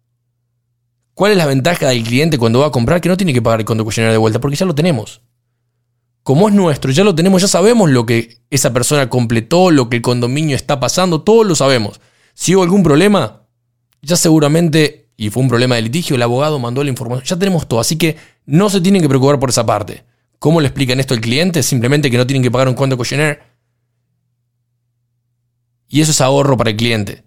¿Cuál 1.13 1.33
es 1.33 1.39
la 1.39 1.45
ventaja 1.45 1.89
del 1.89 2.03
cliente 2.03 2.39
cuando 2.39 2.61
va 2.61 2.69
a 2.69 2.73
comprar? 2.73 3.03
Que 3.03 3.11
no 3.11 3.19
tiene 3.19 3.35
que 3.35 3.43
pagar 3.43 3.61
el 3.61 3.67
condo 3.67 3.85
de 3.85 4.17
vuelta, 4.17 4.41
porque 4.41 4.57
ya 4.57 4.65
lo 4.65 4.75
tenemos. 4.75 5.21
Como 6.23 6.49
es 6.49 6.55
nuestro, 6.55 6.93
ya 6.93 7.05
lo 7.05 7.15
tenemos, 7.15 7.43
ya 7.43 7.49
sabemos 7.49 7.91
lo 7.91 8.07
que 8.07 8.39
esa 8.51 8.73
persona 8.73 9.09
completó, 9.11 9.71
lo 9.71 9.89
que 9.89 9.97
el 9.97 10.03
condominio 10.03 10.55
está 10.55 10.79
pasando, 10.79 11.23
todo 11.23 11.45
lo 11.45 11.55
sabemos. 11.55 12.01
Si 12.35 12.55
hubo 12.55 12.63
algún 12.63 12.83
problema, 12.83 13.43
ya 14.03 14.17
seguramente 14.17 15.03
y 15.17 15.31
fue 15.31 15.43
un 15.43 15.49
problema 15.49 15.77
de 15.77 15.83
litigio, 15.83 16.17
el 16.17 16.23
abogado 16.23 16.59
mandó 16.59 16.83
la 16.83 16.91
información. 16.91 17.25
Ya 17.25 17.39
tenemos 17.39 17.69
todo, 17.69 17.81
así 17.81 17.97
que 17.97 18.17
no 18.47 18.71
se 18.71 18.81
tienen 18.81 19.03
que 19.03 19.09
preocupar 19.09 19.39
por 19.39 19.51
esa 19.51 19.65
parte. 19.65 20.05
¿Cómo 20.39 20.61
le 20.61 20.67
explican 20.67 20.99
esto 20.99 21.15
al 21.15 21.21
cliente? 21.21 21.63
Simplemente 21.63 22.11
que 22.11 22.17
no 22.17 22.27
tienen 22.27 22.43
que 22.43 22.51
pagar 22.51 22.69
un 22.69 22.75
cuento 22.75 22.97
questionnaire. 22.99 23.41
Y 25.89 26.01
eso 26.01 26.11
es 26.11 26.21
ahorro 26.21 26.57
para 26.57 26.71
el 26.71 26.77
cliente. 26.77 27.23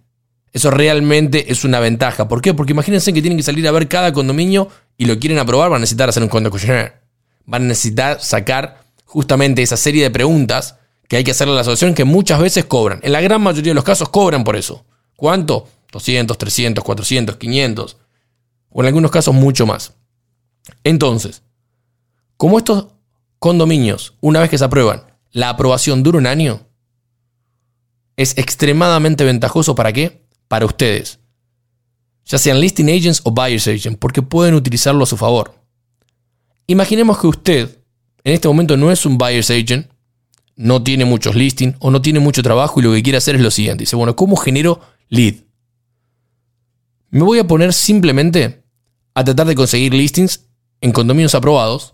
Eso 0.52 0.72
realmente 0.72 1.52
es 1.52 1.64
una 1.64 1.80
ventaja. 1.80 2.28
¿Por 2.28 2.42
qué? 2.42 2.54
Porque 2.54 2.74
imagínense 2.74 3.14
que 3.14 3.22
tienen 3.22 3.38
que 3.38 3.44
salir 3.44 3.66
a 3.68 3.72
ver 3.72 3.88
cada 3.88 4.12
condominio 4.12 4.68
y 4.98 5.06
lo 5.06 5.18
quieren 5.20 5.38
aprobar, 5.38 5.70
van 5.70 5.78
a 5.78 5.80
necesitar 5.82 6.10
hacer 6.10 6.24
un 6.24 6.30
cuento 6.30 6.52
questionnaire. 6.52 6.96
Van 7.46 7.64
a 7.64 7.68
necesitar 7.68 8.20
sacar 8.20 8.85
justamente 9.16 9.62
esa 9.62 9.78
serie 9.78 10.04
de 10.04 10.12
preguntas 10.12 10.76
que 11.08 11.16
hay 11.16 11.24
que 11.24 11.32
hacerle 11.32 11.54
a 11.54 11.56
la 11.56 11.62
asociación 11.62 11.94
que 11.94 12.04
muchas 12.04 12.38
veces 12.38 12.66
cobran. 12.66 13.00
En 13.02 13.14
la 13.14 13.22
gran 13.22 13.42
mayoría 13.42 13.72
de 13.72 13.76
los 13.76 13.86
casos 13.86 14.10
cobran 14.10 14.44
por 14.44 14.58
eso. 14.58 14.84
¿Cuánto? 15.16 15.70
200, 15.94 16.38
300, 16.38 16.84
400, 16.84 17.38
500, 17.38 17.98
o 18.72 18.82
en 18.82 18.88
algunos 18.88 19.12
casos 19.12 19.34
mucho 19.34 19.66
más. 19.66 19.94
Entonces, 20.84 21.44
como 22.36 22.58
estos 22.58 22.88
condominios, 23.40 24.16
una 24.20 24.42
vez 24.42 24.50
que 24.50 24.58
se 24.58 24.66
aprueban, 24.66 25.04
la 25.32 25.48
aprobación 25.48 26.04
dura 26.04 26.18
un 26.18 26.28
año, 26.28 26.68
es 28.18 28.38
extremadamente 28.38 29.24
ventajoso 29.24 29.76
para 29.76 29.94
qué? 29.94 30.26
Para 30.50 30.66
ustedes. 30.66 31.20
Ya 32.26 32.38
sean 32.38 32.60
listing 32.60 32.90
agents 32.90 33.22
o 33.24 33.32
buyers 33.32 33.70
agents, 33.70 33.98
porque 33.98 34.22
pueden 34.22 34.56
utilizarlo 34.56 35.06
a 35.06 35.08
su 35.08 35.16
favor. 35.16 35.56
Imaginemos 36.68 37.18
que 37.18 37.28
usted 37.28 37.85
en 38.26 38.34
este 38.34 38.48
momento 38.48 38.76
no 38.76 38.92
es 38.92 39.06
un 39.06 39.18
buyer's 39.18 39.52
agent, 39.52 39.88
no 40.56 40.82
tiene 40.82 41.06
muchos 41.06 41.36
listings 41.36 41.76
o 41.80 41.92
no 41.92 42.02
tiene 42.02 42.20
mucho 42.20 42.42
trabajo 42.42 42.80
y 42.80 42.84
lo 42.84 42.92
que 42.92 43.04
quiere 43.04 43.20
hacer 43.20 43.36
es 43.36 43.42
lo 43.42 43.52
siguiente. 43.52 43.84
Dice, 43.84 43.96
bueno, 43.96 44.16
¿cómo 44.16 44.36
genero 44.36 44.82
lead? 45.10 45.36
Me 47.12 47.24
voy 47.24 47.38
a 47.40 47.48
poner 47.48 47.72
simplemente 47.72 48.64
a 49.14 49.24
tratar 49.24 49.46
de 49.46 49.56
conseguir 49.56 49.94
listings 49.94 50.48
en 50.82 50.92
condominios 50.92 51.36
aprobados 51.36 51.94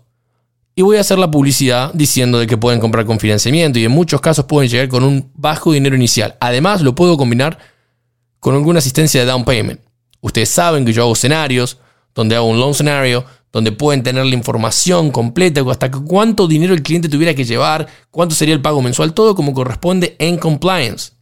y 0.74 0.80
voy 0.80 0.96
a 0.96 1.00
hacer 1.00 1.18
la 1.18 1.30
publicidad 1.30 1.92
diciendo 1.92 2.38
de 2.38 2.46
que 2.46 2.56
pueden 2.56 2.80
comprar 2.80 3.04
con 3.04 3.20
financiamiento 3.20 3.78
y 3.78 3.84
en 3.84 3.92
muchos 3.92 4.22
casos 4.22 4.46
pueden 4.46 4.70
llegar 4.70 4.88
con 4.88 5.04
un 5.04 5.30
bajo 5.34 5.72
dinero 5.72 5.94
inicial. 5.94 6.36
Además, 6.40 6.80
lo 6.80 6.94
puedo 6.94 7.18
combinar 7.18 7.58
con 8.40 8.54
alguna 8.54 8.78
asistencia 8.78 9.20
de 9.20 9.26
down 9.26 9.44
payment. 9.44 9.80
Ustedes 10.22 10.48
saben 10.48 10.86
que 10.86 10.94
yo 10.94 11.02
hago 11.02 11.12
escenarios 11.12 11.78
donde 12.14 12.36
hago 12.36 12.46
un 12.46 12.58
loan 12.58 12.72
scenario, 12.72 13.26
donde 13.52 13.70
pueden 13.70 14.02
tener 14.02 14.24
la 14.24 14.34
información 14.34 15.10
completa, 15.10 15.62
hasta 15.70 15.90
cuánto 15.90 16.48
dinero 16.48 16.72
el 16.72 16.82
cliente 16.82 17.08
tuviera 17.08 17.34
que 17.34 17.44
llevar, 17.44 17.86
cuánto 18.10 18.34
sería 18.34 18.54
el 18.54 18.62
pago 18.62 18.80
mensual, 18.80 19.12
todo 19.12 19.34
como 19.34 19.52
corresponde 19.52 20.16
en 20.18 20.38
compliance. 20.38 21.12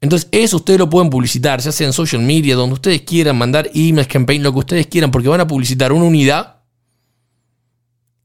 Entonces, 0.00 0.28
eso 0.32 0.56
ustedes 0.56 0.78
lo 0.78 0.88
pueden 0.88 1.10
publicitar, 1.10 1.60
ya 1.60 1.72
sea 1.72 1.86
en 1.86 1.92
social 1.92 2.22
media, 2.22 2.56
donde 2.56 2.74
ustedes 2.74 3.02
quieran, 3.02 3.36
mandar 3.36 3.68
emails, 3.74 4.08
campaign, 4.08 4.42
lo 4.42 4.52
que 4.52 4.60
ustedes 4.60 4.86
quieran, 4.86 5.10
porque 5.10 5.28
van 5.28 5.40
a 5.40 5.46
publicitar 5.46 5.92
una 5.92 6.04
unidad 6.04 6.58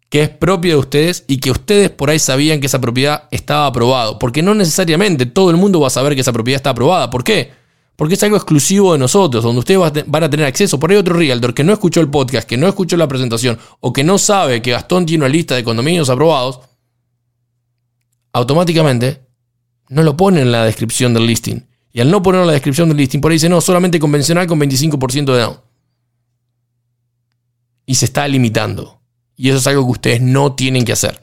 que 0.09 0.21
es 0.21 0.29
propia 0.29 0.73
de 0.73 0.77
ustedes 0.77 1.25
y 1.27 1.37
que 1.37 1.49
ustedes 1.49 1.89
por 1.89 2.11
ahí 2.11 2.19
sabían 2.19 2.59
que 2.59 2.67
esa 2.67 2.79
propiedad 2.79 3.23
estaba 3.31 3.65
aprobada. 3.65 4.19
Porque 4.19 4.43
no 4.43 4.53
necesariamente 4.53 5.25
todo 5.25 5.49
el 5.49 5.57
mundo 5.57 5.79
va 5.79 5.87
a 5.87 5.89
saber 5.89 6.13
que 6.13 6.21
esa 6.21 6.31
propiedad 6.31 6.57
está 6.57 6.69
aprobada. 6.69 7.09
¿Por 7.09 7.23
qué? 7.23 7.51
Porque 7.95 8.15
es 8.15 8.23
algo 8.23 8.37
exclusivo 8.37 8.93
de 8.93 8.99
nosotros, 8.99 9.43
donde 9.43 9.59
ustedes 9.59 10.05
van 10.07 10.23
a 10.23 10.29
tener 10.29 10.45
acceso. 10.45 10.79
Por 10.79 10.91
ahí 10.91 10.97
otro 10.97 11.15
realtor 11.15 11.53
que 11.53 11.63
no 11.63 11.73
escuchó 11.73 12.01
el 12.01 12.09
podcast, 12.09 12.47
que 12.47 12.57
no 12.57 12.67
escuchó 12.67 12.97
la 12.97 13.07
presentación 13.07 13.59
o 13.79 13.93
que 13.93 14.03
no 14.03 14.17
sabe 14.17 14.61
que 14.61 14.71
Gastón 14.71 15.05
tiene 15.05 15.25
una 15.25 15.31
lista 15.31 15.55
de 15.55 15.63
condominios 15.63 16.09
aprobados, 16.09 16.61
automáticamente 18.31 19.21
no 19.89 20.01
lo 20.01 20.17
pone 20.17 20.41
en 20.41 20.51
la 20.51 20.65
descripción 20.65 21.13
del 21.13 21.27
listing. 21.27 21.67
Y 21.91 22.01
al 22.01 22.09
no 22.09 22.23
ponerlo 22.23 22.43
en 22.43 22.47
la 22.47 22.53
descripción 22.53 22.89
del 22.89 22.97
listing, 22.97 23.21
por 23.21 23.31
ahí 23.31 23.35
dice, 23.35 23.49
no, 23.49 23.61
solamente 23.61 23.99
convencional 23.99 24.47
con 24.47 24.59
25% 24.59 25.31
de 25.31 25.39
down. 25.39 25.57
Y 27.85 27.95
se 27.95 28.05
está 28.05 28.27
limitando. 28.27 28.99
Y 29.35 29.49
eso 29.49 29.59
es 29.59 29.67
algo 29.67 29.85
que 29.85 29.91
ustedes 29.91 30.21
no 30.21 30.53
tienen 30.53 30.83
que 30.85 30.93
hacer. 30.93 31.19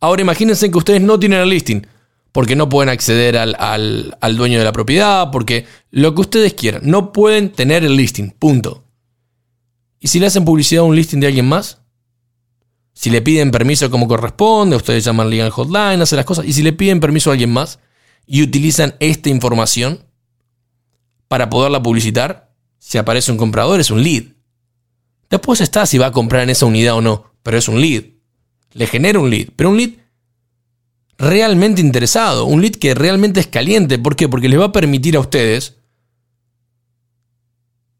Ahora 0.00 0.22
imagínense 0.22 0.70
que 0.70 0.78
ustedes 0.78 1.02
no 1.02 1.18
tienen 1.20 1.40
el 1.40 1.48
listing, 1.50 1.86
porque 2.32 2.56
no 2.56 2.68
pueden 2.68 2.88
acceder 2.88 3.36
al, 3.36 4.36
dueño 4.36 4.58
de 4.58 4.64
la 4.64 4.72
propiedad, 4.72 5.30
porque 5.30 5.66
lo 5.90 6.14
que 6.14 6.20
ustedes 6.20 6.54
quieran, 6.54 6.82
no 6.84 7.12
pueden 7.12 7.50
tener 7.50 7.84
el 7.84 7.96
listing, 7.96 8.30
punto. 8.30 8.84
¿Y 9.98 10.08
si 10.08 10.20
le 10.20 10.26
hacen 10.26 10.44
publicidad 10.44 10.82
a 10.82 10.86
un 10.86 10.96
listing 10.96 11.20
de 11.20 11.26
alguien 11.26 11.46
más? 11.46 11.78
Si 12.92 13.10
le 13.10 13.22
piden 13.22 13.50
permiso 13.50 13.90
como 13.90 14.08
corresponde, 14.08 14.76
ustedes 14.76 15.04
llaman 15.04 15.30
legal 15.30 15.50
hotline, 15.50 16.00
hacen 16.00 16.16
las 16.16 16.26
cosas, 16.26 16.46
y 16.46 16.52
si 16.52 16.62
le 16.62 16.72
piden 16.72 17.00
permiso 17.00 17.30
a 17.30 17.32
alguien 17.32 17.50
más 17.50 17.78
y 18.26 18.42
utilizan 18.42 18.94
esta 19.00 19.28
información 19.28 20.04
para 21.28 21.50
poderla 21.50 21.82
publicitar, 21.82 22.52
si 22.78 22.98
aparece 22.98 23.32
un 23.32 23.38
comprador 23.38 23.80
es 23.80 23.90
un 23.90 24.02
lead. 24.02 24.24
Después 25.28 25.60
está 25.60 25.86
si 25.86 25.98
va 25.98 26.06
a 26.06 26.12
comprar 26.12 26.42
en 26.42 26.50
esa 26.50 26.66
unidad 26.66 26.94
o 26.94 27.00
no, 27.00 27.32
pero 27.42 27.58
es 27.58 27.68
un 27.68 27.80
lead. 27.80 28.04
Le 28.72 28.86
genera 28.86 29.18
un 29.18 29.30
lead, 29.30 29.48
pero 29.56 29.70
un 29.70 29.76
lead 29.76 29.90
realmente 31.20 31.82
interesado, 31.82 32.46
un 32.46 32.62
lead 32.62 32.72
que 32.72 32.94
realmente 32.94 33.40
es 33.40 33.46
caliente. 33.46 33.98
¿Por 33.98 34.16
qué? 34.16 34.28
Porque 34.28 34.48
les 34.48 34.58
va 34.58 34.66
a 34.66 34.72
permitir 34.72 35.16
a 35.16 35.20
ustedes 35.20 35.76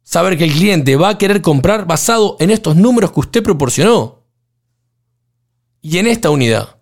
saber 0.02 0.38
que 0.38 0.44
el 0.44 0.52
cliente 0.52 0.96
va 0.96 1.10
a 1.10 1.18
querer 1.18 1.42
comprar 1.42 1.86
basado 1.86 2.36
en 2.40 2.50
estos 2.50 2.76
números 2.76 3.12
que 3.12 3.20
usted 3.20 3.42
proporcionó 3.42 4.24
y 5.82 5.98
en 5.98 6.06
esta 6.06 6.30
unidad. 6.30 6.78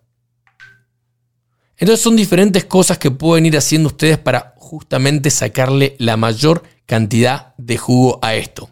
Entonces 1.77 2.01
son 2.01 2.15
diferentes 2.15 2.65
cosas 2.65 2.97
que 2.97 3.11
pueden 3.11 3.45
ir 3.45 3.57
haciendo 3.57 3.87
ustedes 3.87 4.17
para 4.17 4.55
justamente 4.57 5.29
sacarle 5.29 5.95
la 5.99 6.17
mayor 6.17 6.63
cantidad 6.85 7.53
de 7.57 7.77
jugo 7.77 8.19
a 8.21 8.35
esto. 8.35 8.69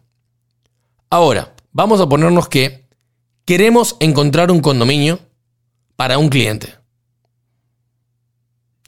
Ahora, 1.10 1.54
vamos 1.72 2.02
a 2.02 2.10
ponernos 2.10 2.48
que 2.48 2.86
queremos 3.46 3.96
encontrar 4.00 4.52
un 4.52 4.62
condominio 4.62 5.20
para 5.96 6.18
un 6.18 6.30
cliente. 6.30 6.77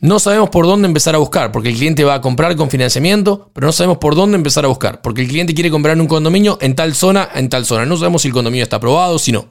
No 0.01 0.17
sabemos 0.19 0.49
por 0.49 0.65
dónde 0.65 0.87
empezar 0.87 1.13
a 1.15 1.17
buscar, 1.17 1.51
porque 1.51 1.69
el 1.69 1.75
cliente 1.75 2.05
va 2.05 2.15
a 2.15 2.21
comprar 2.21 2.55
con 2.55 2.69
financiamiento, 2.69 3.51
pero 3.53 3.67
no 3.67 3.73
sabemos 3.73 3.97
por 3.97 4.15
dónde 4.15 4.37
empezar 4.37 4.63
a 4.63 4.69
buscar, 4.69 5.01
porque 5.01 5.21
el 5.21 5.27
cliente 5.27 5.53
quiere 5.53 5.69
comprar 5.69 5.95
en 5.95 6.01
un 6.01 6.07
condominio 6.07 6.57
en 6.61 6.73
tal 6.73 6.95
zona, 6.95 7.27
en 7.35 7.49
tal 7.49 7.65
zona. 7.65 7.85
No 7.85 7.97
sabemos 7.97 8.21
si 8.21 8.29
el 8.29 8.33
condominio 8.33 8.63
está 8.63 8.77
aprobado, 8.77 9.19
si 9.19 9.33
no. 9.33 9.49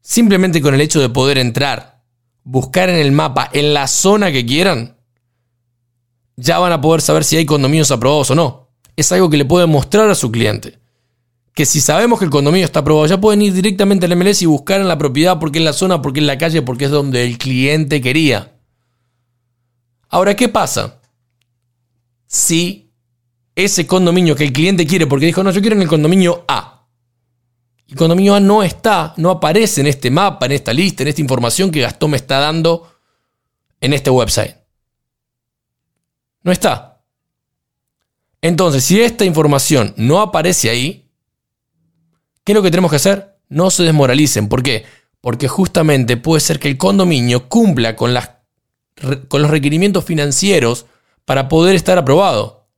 Simplemente 0.00 0.62
con 0.62 0.74
el 0.74 0.80
hecho 0.80 1.00
de 1.00 1.08
poder 1.08 1.38
entrar, 1.38 2.02
buscar 2.44 2.88
en 2.88 2.96
el 2.96 3.10
mapa, 3.10 3.50
en 3.52 3.74
la 3.74 3.88
zona 3.88 4.30
que 4.30 4.46
quieran, 4.46 4.96
ya 6.36 6.60
van 6.60 6.72
a 6.72 6.80
poder 6.80 7.00
saber 7.00 7.24
si 7.24 7.36
hay 7.36 7.46
condominios 7.46 7.90
aprobados 7.90 8.30
o 8.30 8.36
no. 8.36 8.68
Es 8.94 9.10
algo 9.10 9.28
que 9.28 9.38
le 9.38 9.44
puede 9.44 9.66
mostrar 9.66 10.08
a 10.08 10.14
su 10.14 10.30
cliente 10.30 10.78
que 11.56 11.64
si 11.64 11.80
sabemos 11.80 12.18
que 12.18 12.26
el 12.26 12.30
condominio 12.30 12.66
está 12.66 12.80
aprobado, 12.80 13.06
ya 13.06 13.18
pueden 13.18 13.40
ir 13.40 13.54
directamente 13.54 14.04
al 14.04 14.14
MLS 14.14 14.42
y 14.42 14.46
buscar 14.46 14.78
en 14.78 14.88
la 14.88 14.98
propiedad 14.98 15.38
porque 15.40 15.58
es 15.58 15.64
la 15.64 15.72
zona, 15.72 16.02
porque 16.02 16.20
es 16.20 16.26
la 16.26 16.36
calle, 16.36 16.60
porque 16.60 16.84
es 16.84 16.90
donde 16.90 17.24
el 17.24 17.38
cliente 17.38 18.02
quería. 18.02 18.58
Ahora, 20.10 20.36
¿qué 20.36 20.50
pasa? 20.50 21.00
Si 22.26 22.92
ese 23.54 23.86
condominio 23.86 24.36
que 24.36 24.44
el 24.44 24.52
cliente 24.52 24.86
quiere, 24.86 25.06
porque 25.06 25.24
dijo, 25.24 25.42
no, 25.42 25.50
yo 25.50 25.62
quiero 25.62 25.76
en 25.76 25.80
el 25.80 25.88
condominio 25.88 26.44
A. 26.46 26.86
Y 27.86 27.92
el 27.92 27.96
condominio 27.96 28.34
A 28.34 28.40
no 28.40 28.62
está, 28.62 29.14
no 29.16 29.30
aparece 29.30 29.80
en 29.80 29.86
este 29.86 30.10
mapa, 30.10 30.44
en 30.44 30.52
esta 30.52 30.74
lista, 30.74 31.04
en 31.04 31.08
esta 31.08 31.22
información 31.22 31.70
que 31.70 31.80
Gastón 31.80 32.10
me 32.10 32.18
está 32.18 32.38
dando 32.38 32.86
en 33.80 33.94
este 33.94 34.10
website. 34.10 34.56
No 36.42 36.52
está. 36.52 37.00
Entonces, 38.42 38.84
si 38.84 39.00
esta 39.00 39.24
información 39.24 39.94
no 39.96 40.20
aparece 40.20 40.68
ahí, 40.68 41.05
¿Qué 42.46 42.52
es 42.52 42.54
lo 42.54 42.62
que 42.62 42.70
tenemos 42.70 42.92
que 42.92 42.98
hacer? 42.98 43.40
No 43.48 43.72
se 43.72 43.82
desmoralicen. 43.82 44.48
¿Por 44.48 44.62
qué? 44.62 44.84
Porque 45.20 45.48
justamente 45.48 46.16
puede 46.16 46.40
ser 46.40 46.60
que 46.60 46.68
el 46.68 46.78
condominio 46.78 47.48
cumpla 47.48 47.96
con, 47.96 48.14
las, 48.14 48.30
con 49.26 49.42
los 49.42 49.50
requerimientos 49.50 50.04
financieros 50.04 50.86
para 51.24 51.48
poder 51.48 51.74
estar 51.74 51.98
aprobado. 51.98 52.68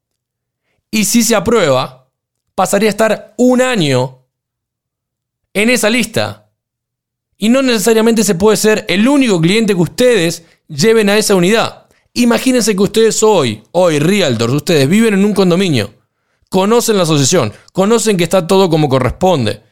Y 0.91 1.05
si 1.05 1.23
se 1.23 1.37
aprueba, 1.37 2.11
pasaría 2.55 2.89
a 2.89 2.97
estar 2.97 3.35
un 3.37 3.61
año 3.61 4.25
en 5.53 5.69
esa 5.69 5.91
lista. 5.91 6.51
Y 7.37 7.51
no 7.51 7.61
necesariamente 7.61 8.25
se 8.25 8.37
puede 8.37 8.57
ser 8.57 8.87
el 8.89 9.07
único 9.07 9.39
cliente 9.39 9.75
que 9.75 9.83
ustedes 9.83 10.45
lleven 10.67 11.11
a 11.11 11.19
esa 11.19 11.35
unidad. 11.35 11.89
Imagínense 12.15 12.75
que 12.75 12.83
ustedes 12.83 13.23
hoy, 13.23 13.63
hoy, 13.73 13.99
realtors, 13.99 14.55
ustedes 14.55 14.89
viven 14.89 15.13
en 15.13 15.27
un 15.27 15.35
condominio 15.35 15.98
conocen 16.49 16.97
la 16.97 17.03
asociación, 17.03 17.53
conocen 17.73 18.17
que 18.17 18.25
está 18.25 18.47
todo 18.47 18.71
como 18.71 18.89
corresponde. 18.89 19.63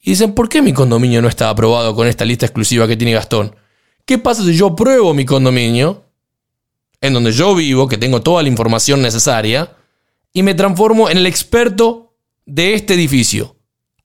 Y 0.00 0.10
dicen, 0.10 0.34
¿por 0.34 0.48
qué 0.48 0.62
mi 0.62 0.72
condominio 0.72 1.20
no 1.20 1.28
está 1.28 1.50
aprobado 1.50 1.94
con 1.94 2.06
esta 2.06 2.24
lista 2.24 2.46
exclusiva 2.46 2.86
que 2.86 2.96
tiene 2.96 3.12
Gastón? 3.12 3.56
¿Qué 4.04 4.18
pasa 4.18 4.44
si 4.44 4.56
yo 4.56 4.76
pruebo 4.76 5.14
mi 5.14 5.24
condominio, 5.24 6.04
en 7.00 7.12
donde 7.12 7.32
yo 7.32 7.54
vivo, 7.54 7.88
que 7.88 7.98
tengo 7.98 8.22
toda 8.22 8.42
la 8.42 8.48
información 8.48 9.02
necesaria, 9.02 9.76
y 10.32 10.42
me 10.42 10.54
transformo 10.54 11.10
en 11.10 11.18
el 11.18 11.26
experto 11.26 12.14
de 12.44 12.74
este 12.74 12.94
edificio? 12.94 13.56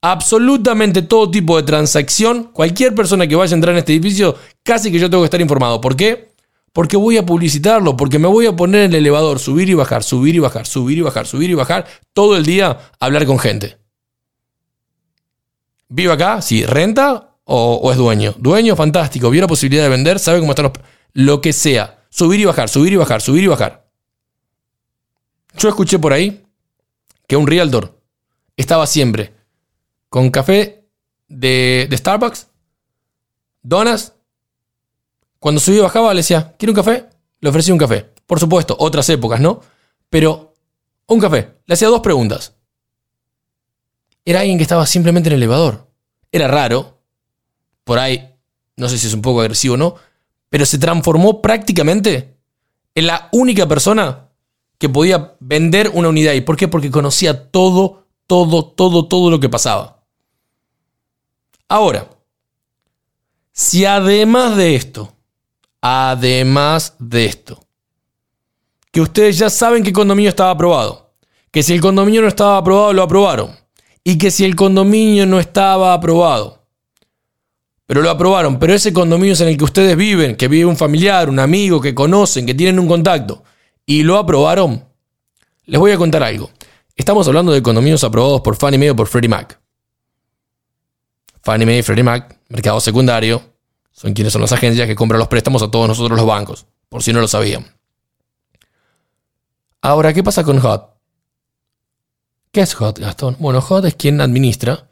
Absolutamente 0.02 1.04
todo 1.04 1.30
tipo 1.30 1.56
de 1.58 1.64
transacción, 1.64 2.46
cualquier 2.46 2.96
persona 2.96 3.28
que 3.28 3.36
vaya 3.36 3.54
a 3.54 3.56
entrar 3.56 3.76
en 3.76 3.80
este 3.80 3.94
edificio, 3.94 4.36
casi 4.64 4.92
que 4.92 4.98
yo 4.98 5.08
tengo 5.08 5.22
que 5.22 5.28
estar 5.28 5.42
informado. 5.42 5.80
¿Por 5.80 5.96
qué? 5.96 6.31
Porque 6.74 6.96
voy 6.96 7.18
a 7.18 7.26
publicitarlo, 7.26 7.98
porque 7.98 8.18
me 8.18 8.28
voy 8.28 8.46
a 8.46 8.56
poner 8.56 8.84
en 8.84 8.92
el 8.92 9.00
elevador, 9.00 9.40
subir 9.40 9.70
y 9.70 9.74
bajar, 9.74 10.04
subir 10.04 10.36
y 10.36 10.40
bajar, 10.40 10.66
subir 10.66 10.98
y 10.98 11.02
bajar, 11.02 11.28
subir 11.28 11.50
y 11.50 11.54
bajar, 11.54 11.86
todo 12.14 12.38
el 12.38 12.46
día 12.46 12.92
hablar 13.00 13.26
con 13.26 13.40
gente. 13.40 13.78
¿Vive 15.90 16.14
acá? 16.14 16.42
Sí. 16.42 16.66
¿Renta 16.66 17.36
o, 17.44 17.92
es 17.92 17.98
dueño? 17.98 18.34
Dueño, 18.38 18.78
fantástico. 18.78 19.30
Vio 19.30 19.42
la 19.42 19.48
posibilidad 19.48 19.84
de 19.84 19.90
vender, 19.90 20.20
sabe 20.20 20.40
cómo 20.40 20.54
están 20.54 20.64
los... 20.64 20.74
Lo 21.14 21.42
que 21.42 21.52
sea. 21.52 22.06
Subir 22.10 22.40
y 22.40 22.46
bajar, 22.46 22.70
subir 22.70 22.94
y 22.94 22.96
bajar, 22.96 23.22
subir 23.22 23.44
y 23.44 23.48
bajar. 23.48 23.90
Yo 25.58 25.68
escuché 25.68 26.00
por 26.00 26.14
ahí 26.14 26.46
que 27.28 27.36
un 27.36 27.48
realtor 27.48 28.00
estaba 28.56 28.88
siempre 28.88 29.34
con 30.08 30.30
café 30.30 30.86
de, 31.28 31.88
de 31.90 31.98
Starbucks, 31.98 32.48
donas 33.62 34.14
cuando 35.42 35.60
subía 35.60 35.80
y 35.80 35.82
bajaba, 35.82 36.14
le 36.14 36.20
decía, 36.20 36.54
¿quiere 36.56 36.70
un 36.70 36.76
café? 36.76 37.10
Le 37.40 37.50
ofrecía 37.50 37.74
un 37.74 37.80
café. 37.80 38.14
Por 38.28 38.40
supuesto, 38.40 38.76
otras 38.78 39.10
épocas, 39.10 39.40
¿no? 39.40 39.60
Pero 40.08 40.54
un 41.08 41.20
café. 41.20 41.56
Le 41.66 41.74
hacía 41.74 41.88
dos 41.88 42.02
preguntas. 42.02 42.54
Era 44.24 44.42
alguien 44.42 44.60
que 44.60 44.62
estaba 44.62 44.86
simplemente 44.86 45.30
en 45.30 45.34
el 45.34 45.40
elevador. 45.40 45.90
Era 46.32 46.48
raro. 46.48 47.00
Por 47.84 47.98
ahí, 47.98 48.36
no 48.78 48.88
sé 48.88 49.00
si 49.00 49.08
es 49.08 49.16
un 49.16 49.24
poco 49.24 49.42
agresivo 49.42 49.74
o 49.74 49.78
no, 49.78 49.96
pero 50.48 50.64
se 50.64 50.78
transformó 50.78 51.42
prácticamente 51.42 52.38
en 52.94 53.08
la 53.08 53.28
única 53.32 53.68
persona 53.68 54.30
que 54.78 54.90
podía 54.90 55.38
vender 55.40 55.90
una 55.96 56.10
unidad. 56.10 56.34
¿Y 56.34 56.42
por 56.42 56.56
qué? 56.56 56.68
Porque 56.68 56.92
conocía 56.92 57.50
todo, 57.50 58.06
todo, 58.28 58.64
todo, 58.66 59.08
todo 59.08 59.32
lo 59.32 59.40
que 59.40 59.50
pasaba. 59.50 60.04
Ahora, 61.68 62.12
si 63.52 63.86
además 63.86 64.56
de 64.56 64.76
esto 64.76 65.16
Además 65.82 66.96
de 67.00 67.26
esto, 67.26 67.66
que 68.92 69.02
ustedes 69.02 69.38
ya 69.40 69.50
saben 69.50 69.84
que 69.84 69.92
condominio 69.92 70.30
estaba 70.30 70.52
aprobado. 70.52 71.10
que 71.52 71.64
si 71.64 71.74
el 71.74 71.82
condominio 71.82 72.22
no 72.22 72.30
estaba 72.30 72.58
aprobado, 72.58 72.94
lo 72.94 73.04
aprobaron. 73.04 73.52
Y 74.06 74.18
que 74.18 74.32
si 74.32 74.46
el 74.46 74.56
condominio 74.56 75.26
no 75.26 75.38
estaba 75.38 75.94
aprobado, 75.94 76.66
pero 77.86 78.02
lo 78.02 78.10
aprobaron, 78.10 78.58
pero 78.58 78.74
ese 78.74 78.94
condominio 78.94 79.36
en 79.38 79.50
el 79.50 79.58
que 79.58 79.66
ustedes 79.66 79.98
viven, 79.98 80.38
que 80.38 80.48
vive 80.48 80.66
un 80.66 80.78
familiar, 80.78 81.28
un 81.28 81.40
amigo, 81.40 81.82
que 81.82 81.94
conocen, 81.94 82.46
que 82.46 82.54
tienen 82.54 82.80
un 82.80 82.88
contacto, 82.88 83.44
y 83.86 84.04
lo 84.04 84.18
aprobaron, 84.18 84.86
les 85.66 85.78
voy 85.78 85.92
a 85.92 85.98
contar 85.98 86.24
algo. 86.24 86.50
Estamos 86.96 87.28
hablando 87.28 87.52
de 87.52 87.62
condominios 87.62 88.04
aprobados 88.06 88.40
por 88.40 88.56
Fannie 88.56 88.80
Mae 88.80 88.92
o 88.92 88.96
por 88.96 89.08
Freddie 89.08 89.28
Mac. 89.28 89.60
Fannie 91.44 91.66
Mae 91.66 91.80
y 91.80 91.84
Freddie 91.84 92.04
Mac, 92.04 92.40
mercado 92.48 92.80
secundario, 92.80 93.51
son 94.02 94.14
quienes 94.14 94.34
son 94.34 94.42
las 94.42 94.52
agencias 94.52 94.88
que 94.88 94.96
compran 94.96 95.20
los 95.20 95.28
préstamos 95.28 95.62
a 95.62 95.70
todos 95.70 95.88
nosotros 95.88 96.18
los 96.18 96.26
bancos, 96.26 96.66
por 96.90 97.04
si 97.04 97.14
no 97.14 97.22
lo 97.22 97.28
sabían. 97.28 97.68
Ahora, 99.80 100.12
¿qué 100.12 100.24
pasa 100.24 100.44
con 100.44 100.58
HOT? 100.58 100.90
¿Qué 102.52 102.62
es 102.62 102.74
HOT, 102.74 102.98
Gastón? 102.98 103.38
Bueno, 103.38 103.60
HOT 103.60 103.86
es 103.86 103.94
quien 103.94 104.20
administra 104.20 104.90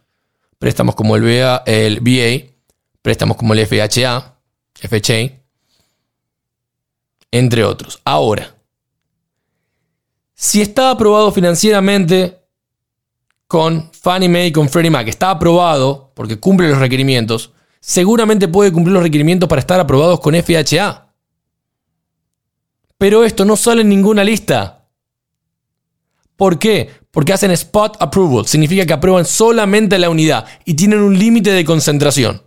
préstamos 0.59 0.93
como 0.93 1.15
el, 1.15 1.23
BA, 1.23 1.63
el 1.65 2.53
préstamos 3.01 3.35
como 3.35 3.55
el 3.55 3.65
FHA, 3.65 4.35
FHA, 4.75 5.41
entre 7.31 7.63
otros. 7.63 7.99
Ahora, 8.05 8.55
si 10.35 10.61
está 10.61 10.91
aprobado 10.91 11.31
financieramente 11.31 12.43
con 13.47 13.91
Fannie 13.91 14.29
Mae 14.29 14.47
y 14.47 14.51
con 14.51 14.69
Freddie 14.69 14.91
Mac, 14.91 15.07
está 15.07 15.31
aprobado 15.31 16.11
porque 16.13 16.39
cumple 16.39 16.69
los 16.69 16.77
requerimientos, 16.77 17.53
seguramente 17.79 18.47
puede 18.47 18.71
cumplir 18.71 18.93
los 18.93 19.03
requerimientos 19.03 19.47
para 19.49 19.61
estar 19.61 19.79
aprobados 19.79 20.19
con 20.19 20.35
FHA. 20.35 21.13
Pero 22.97 23.23
esto 23.23 23.45
no 23.45 23.55
sale 23.55 23.81
en 23.81 23.89
ninguna 23.89 24.23
lista. 24.23 24.87
¿Por 26.35 26.59
qué? 26.59 26.89
Porque 27.11 27.33
hacen 27.33 27.51
spot 27.51 27.97
approval, 27.99 28.45
significa 28.45 28.85
que 28.85 28.93
aprueban 28.93 29.25
solamente 29.25 29.97
la 29.97 30.09
unidad 30.09 30.45
y 30.65 30.73
tienen 30.73 30.99
un 30.99 31.17
límite 31.17 31.51
de 31.51 31.65
concentración. 31.65 32.43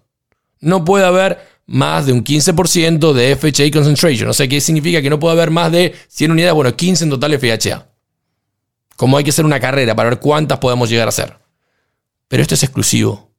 No 0.61 0.85
puede 0.85 1.05
haber 1.05 1.47
más 1.67 2.07
de 2.07 2.13
un 2.13 2.23
15% 2.23 3.13
de 3.13 3.37
FHA 3.37 3.71
concentration. 3.73 4.29
O 4.29 4.33
sea, 4.33 4.47
¿qué 4.47 4.61
significa 4.61 5.03
que 5.03 5.11
no 5.11 5.19
puede 5.19 5.33
haber 5.33 5.51
más 5.51 5.73
de 5.73 5.95
100 6.09 6.31
unidades? 6.31 6.55
Bueno, 6.55 6.77
15 6.77 7.05
en 7.05 7.11
total 7.11 7.39
FHA. 7.39 7.89
Como 8.97 9.17
hay 9.17 9.25
que 9.25 9.31
hacer 9.31 9.45
una 9.45 9.59
carrera 9.59 9.95
para 9.95 10.11
ver 10.11 10.21
cuántas 10.21 10.59
podemos 10.59 10.89
llegar 10.89 11.09
a 11.09 11.11
hacer. 11.11 11.39
Pero 12.29 12.43
esto 12.43 12.55
es 12.55 12.63
exclusivo. 12.63 13.32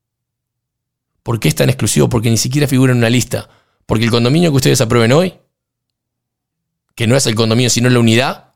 ¿Por 1.24 1.40
qué 1.40 1.48
es 1.48 1.56
tan 1.56 1.70
exclusivo? 1.70 2.10
Porque 2.10 2.30
ni 2.30 2.38
siquiera 2.38 2.68
figura 2.68 2.92
en 2.92 3.00
una 3.00 3.10
lista. 3.10 3.50
Porque 3.86 4.06
el 4.06 4.12
condominio 4.12 4.52
que 4.52 4.58
ustedes 4.58 4.82
aprueben 4.82 5.12
hoy, 5.14 5.36
que 6.96 7.08
no 7.08 7.16
es 7.16 7.26
el 7.26 7.36
condominio 7.36 7.70
sino 7.70 7.90
la 7.90 8.00
unidad, 8.00 8.54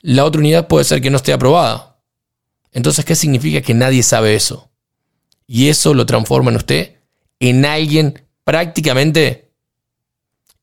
la 0.00 0.24
otra 0.24 0.40
unidad 0.40 0.68
puede 0.68 0.84
ser 0.84 1.00
que 1.00 1.10
no 1.10 1.16
esté 1.16 1.32
aprobada. 1.32 1.98
Entonces, 2.72 3.04
¿qué 3.04 3.14
significa 3.14 3.62
que 3.62 3.72
nadie 3.72 4.02
sabe 4.02 4.34
eso? 4.34 4.70
Y 5.46 5.68
eso 5.68 5.94
lo 5.94 6.06
transforma 6.06 6.50
en 6.50 6.56
usted 6.56 6.94
en 7.40 7.64
alguien 7.64 8.22
prácticamente 8.44 9.52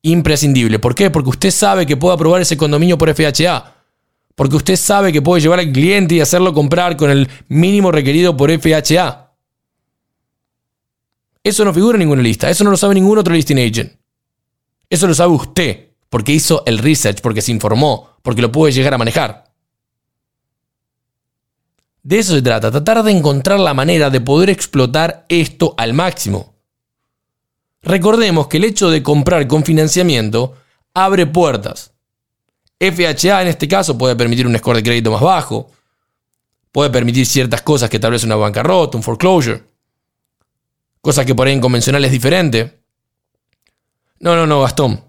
imprescindible. 0.02 0.78
¿Por 0.78 0.94
qué? 0.94 1.10
Porque 1.10 1.30
usted 1.30 1.50
sabe 1.50 1.86
que 1.86 1.96
puede 1.96 2.14
aprobar 2.14 2.42
ese 2.42 2.56
condominio 2.56 2.98
por 2.98 3.12
FHA. 3.14 3.74
Porque 4.34 4.56
usted 4.56 4.76
sabe 4.76 5.12
que 5.12 5.22
puede 5.22 5.42
llevar 5.42 5.60
al 5.60 5.72
cliente 5.72 6.14
y 6.14 6.20
hacerlo 6.20 6.52
comprar 6.52 6.96
con 6.96 7.10
el 7.10 7.28
mínimo 7.48 7.92
requerido 7.92 8.36
por 8.36 8.50
FHA. 8.50 9.21
Eso 11.44 11.64
no 11.64 11.74
figura 11.74 11.96
en 11.96 12.00
ninguna 12.00 12.22
lista. 12.22 12.48
Eso 12.48 12.64
no 12.64 12.70
lo 12.70 12.76
sabe 12.76 12.94
ningún 12.94 13.18
otro 13.18 13.34
listing 13.34 13.58
agent. 13.58 13.92
Eso 14.88 15.06
lo 15.06 15.14
sabe 15.14 15.32
usted. 15.32 15.88
Porque 16.08 16.32
hizo 16.32 16.62
el 16.66 16.78
research, 16.78 17.20
porque 17.22 17.40
se 17.40 17.52
informó, 17.52 18.10
porque 18.22 18.42
lo 18.42 18.52
puede 18.52 18.72
llegar 18.72 18.94
a 18.94 18.98
manejar. 18.98 19.44
De 22.02 22.18
eso 22.18 22.34
se 22.34 22.42
trata, 22.42 22.70
tratar 22.70 23.02
de 23.02 23.12
encontrar 23.12 23.60
la 23.60 23.74
manera 23.74 24.10
de 24.10 24.20
poder 24.20 24.50
explotar 24.50 25.24
esto 25.28 25.74
al 25.78 25.94
máximo. 25.94 26.56
Recordemos 27.80 28.48
que 28.48 28.56
el 28.58 28.64
hecho 28.64 28.90
de 28.90 29.02
comprar 29.02 29.46
con 29.46 29.64
financiamiento 29.64 30.54
abre 30.94 31.26
puertas. 31.26 31.92
FHA 32.78 33.42
en 33.42 33.48
este 33.48 33.68
caso 33.68 33.96
puede 33.96 34.16
permitir 34.16 34.46
un 34.46 34.58
score 34.58 34.76
de 34.76 34.82
crédito 34.82 35.12
más 35.12 35.20
bajo, 35.20 35.70
puede 36.72 36.90
permitir 36.90 37.24
ciertas 37.24 37.62
cosas 37.62 37.88
que 37.88 38.00
tal 38.00 38.10
vez 38.10 38.24
una 38.24 38.36
bancarrota, 38.36 38.96
un 38.96 39.02
foreclosure, 39.04 39.62
cosas 41.02 41.26
que 41.26 41.34
por 41.34 41.46
ahí 41.46 41.52
en 41.52 41.60
convencional 41.60 42.02
es 42.06 42.12
diferente. 42.12 42.78
No, 44.20 44.34
no, 44.34 44.46
no, 44.46 44.62
Gastón. 44.62 45.04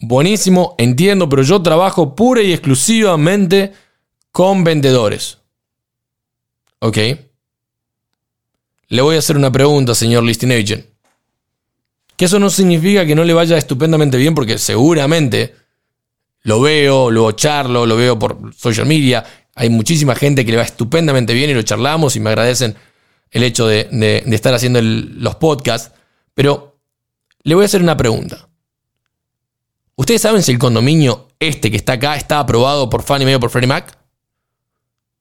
Buenísimo, 0.00 0.74
entiendo, 0.78 1.28
pero 1.28 1.42
yo 1.42 1.62
trabajo 1.62 2.14
pura 2.14 2.42
y 2.42 2.52
exclusivamente 2.52 3.72
con 4.30 4.62
vendedores. 4.64 5.38
¿Ok? 6.80 6.98
Le 8.88 9.02
voy 9.02 9.16
a 9.16 9.18
hacer 9.18 9.36
una 9.36 9.50
pregunta, 9.50 9.94
señor 9.94 10.24
Listing 10.24 10.52
Agent. 10.52 10.86
Que 12.16 12.24
eso 12.24 12.38
no 12.38 12.50
significa 12.50 13.06
que 13.06 13.14
no 13.14 13.24
le 13.24 13.32
vaya 13.32 13.56
estupendamente 13.56 14.16
bien, 14.16 14.34
porque 14.34 14.58
seguramente 14.58 15.54
lo 16.42 16.60
veo, 16.60 17.10
luego 17.10 17.32
charlo, 17.32 17.86
lo 17.86 17.96
veo 17.96 18.18
por 18.18 18.54
social 18.54 18.86
media. 18.86 19.24
Hay 19.54 19.70
muchísima 19.70 20.14
gente 20.14 20.44
que 20.44 20.50
le 20.50 20.56
va 20.56 20.64
estupendamente 20.64 21.34
bien 21.34 21.50
y 21.50 21.54
lo 21.54 21.62
charlamos 21.62 22.16
y 22.16 22.20
me 22.20 22.30
agradecen 22.30 22.76
el 23.30 23.42
hecho 23.42 23.66
de, 23.66 24.22
estar 24.26 24.54
haciendo 24.54 24.80
los 24.82 25.36
podcasts. 25.36 25.92
Pero 26.34 26.80
le 27.42 27.54
voy 27.54 27.64
a 27.64 27.66
hacer 27.66 27.82
una 27.82 27.96
pregunta. 27.96 28.48
¿Ustedes 29.96 30.22
saben 30.22 30.42
si 30.42 30.52
el 30.52 30.58
condominio 30.58 31.28
este 31.40 31.70
que 31.70 31.76
está 31.76 31.94
acá 31.94 32.16
está 32.16 32.38
aprobado 32.38 32.88
por 32.88 33.02
Fannie 33.02 33.26
Mae 33.26 33.36
o 33.36 33.40
por 33.40 33.50
Freddie 33.50 33.66
Mac? 33.66 33.98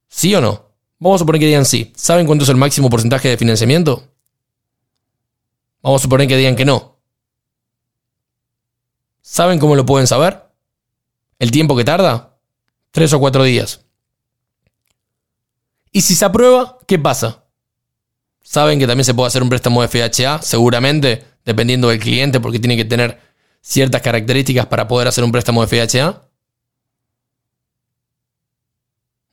¿Sí 0.08 0.34
o 0.36 0.42
no? 0.42 0.68
Vamos 1.00 1.18
a 1.18 1.24
suponer 1.24 1.40
que 1.40 1.48
digan 1.48 1.66
sí. 1.66 1.94
¿Saben 1.96 2.26
cuánto 2.26 2.44
es 2.44 2.50
el 2.50 2.58
máximo 2.58 2.90
porcentaje 2.90 3.30
de 3.30 3.38
financiamiento? 3.38 4.08
Vamos 5.82 6.02
a 6.02 6.04
suponer 6.04 6.28
que 6.28 6.38
digan 6.38 6.56
que 6.56 6.66
no. 6.66 6.98
¿Saben 9.22 9.60
cómo 9.60 9.76
lo 9.76 9.86
pueden 9.86 10.08
saber? 10.08 10.44
¿El 11.40 11.52
tiempo 11.52 11.76
que 11.76 11.84
tarda? 11.84 12.38
Tres 12.92 13.14
o 13.14 13.20
cuatro 13.20 13.44
días. 13.44 13.82
Y 15.92 16.02
si 16.02 16.16
se 16.16 16.26
aprueba, 16.26 16.78
¿qué 16.88 17.00
pasa? 17.00 17.47
Saben 18.50 18.80
que 18.80 18.88
también 18.88 19.04
se 19.04 19.14
puede 19.14 19.28
hacer 19.28 19.44
un 19.44 19.50
préstamo 19.50 19.82
de 19.82 19.90
FHA, 19.90 20.42
seguramente, 20.42 21.22
dependiendo 21.44 21.90
del 21.90 22.00
cliente, 22.00 22.40
porque 22.40 22.60
tiene 22.60 22.78
que 22.78 22.86
tener 22.86 23.20
ciertas 23.60 24.02
características 24.02 24.68
para 24.68 24.88
poder 24.88 25.10
hacer 25.10 25.26
un 25.26 25.34
préstamo 25.34 25.66
de 25.66 25.68
FHA. 25.68 26.22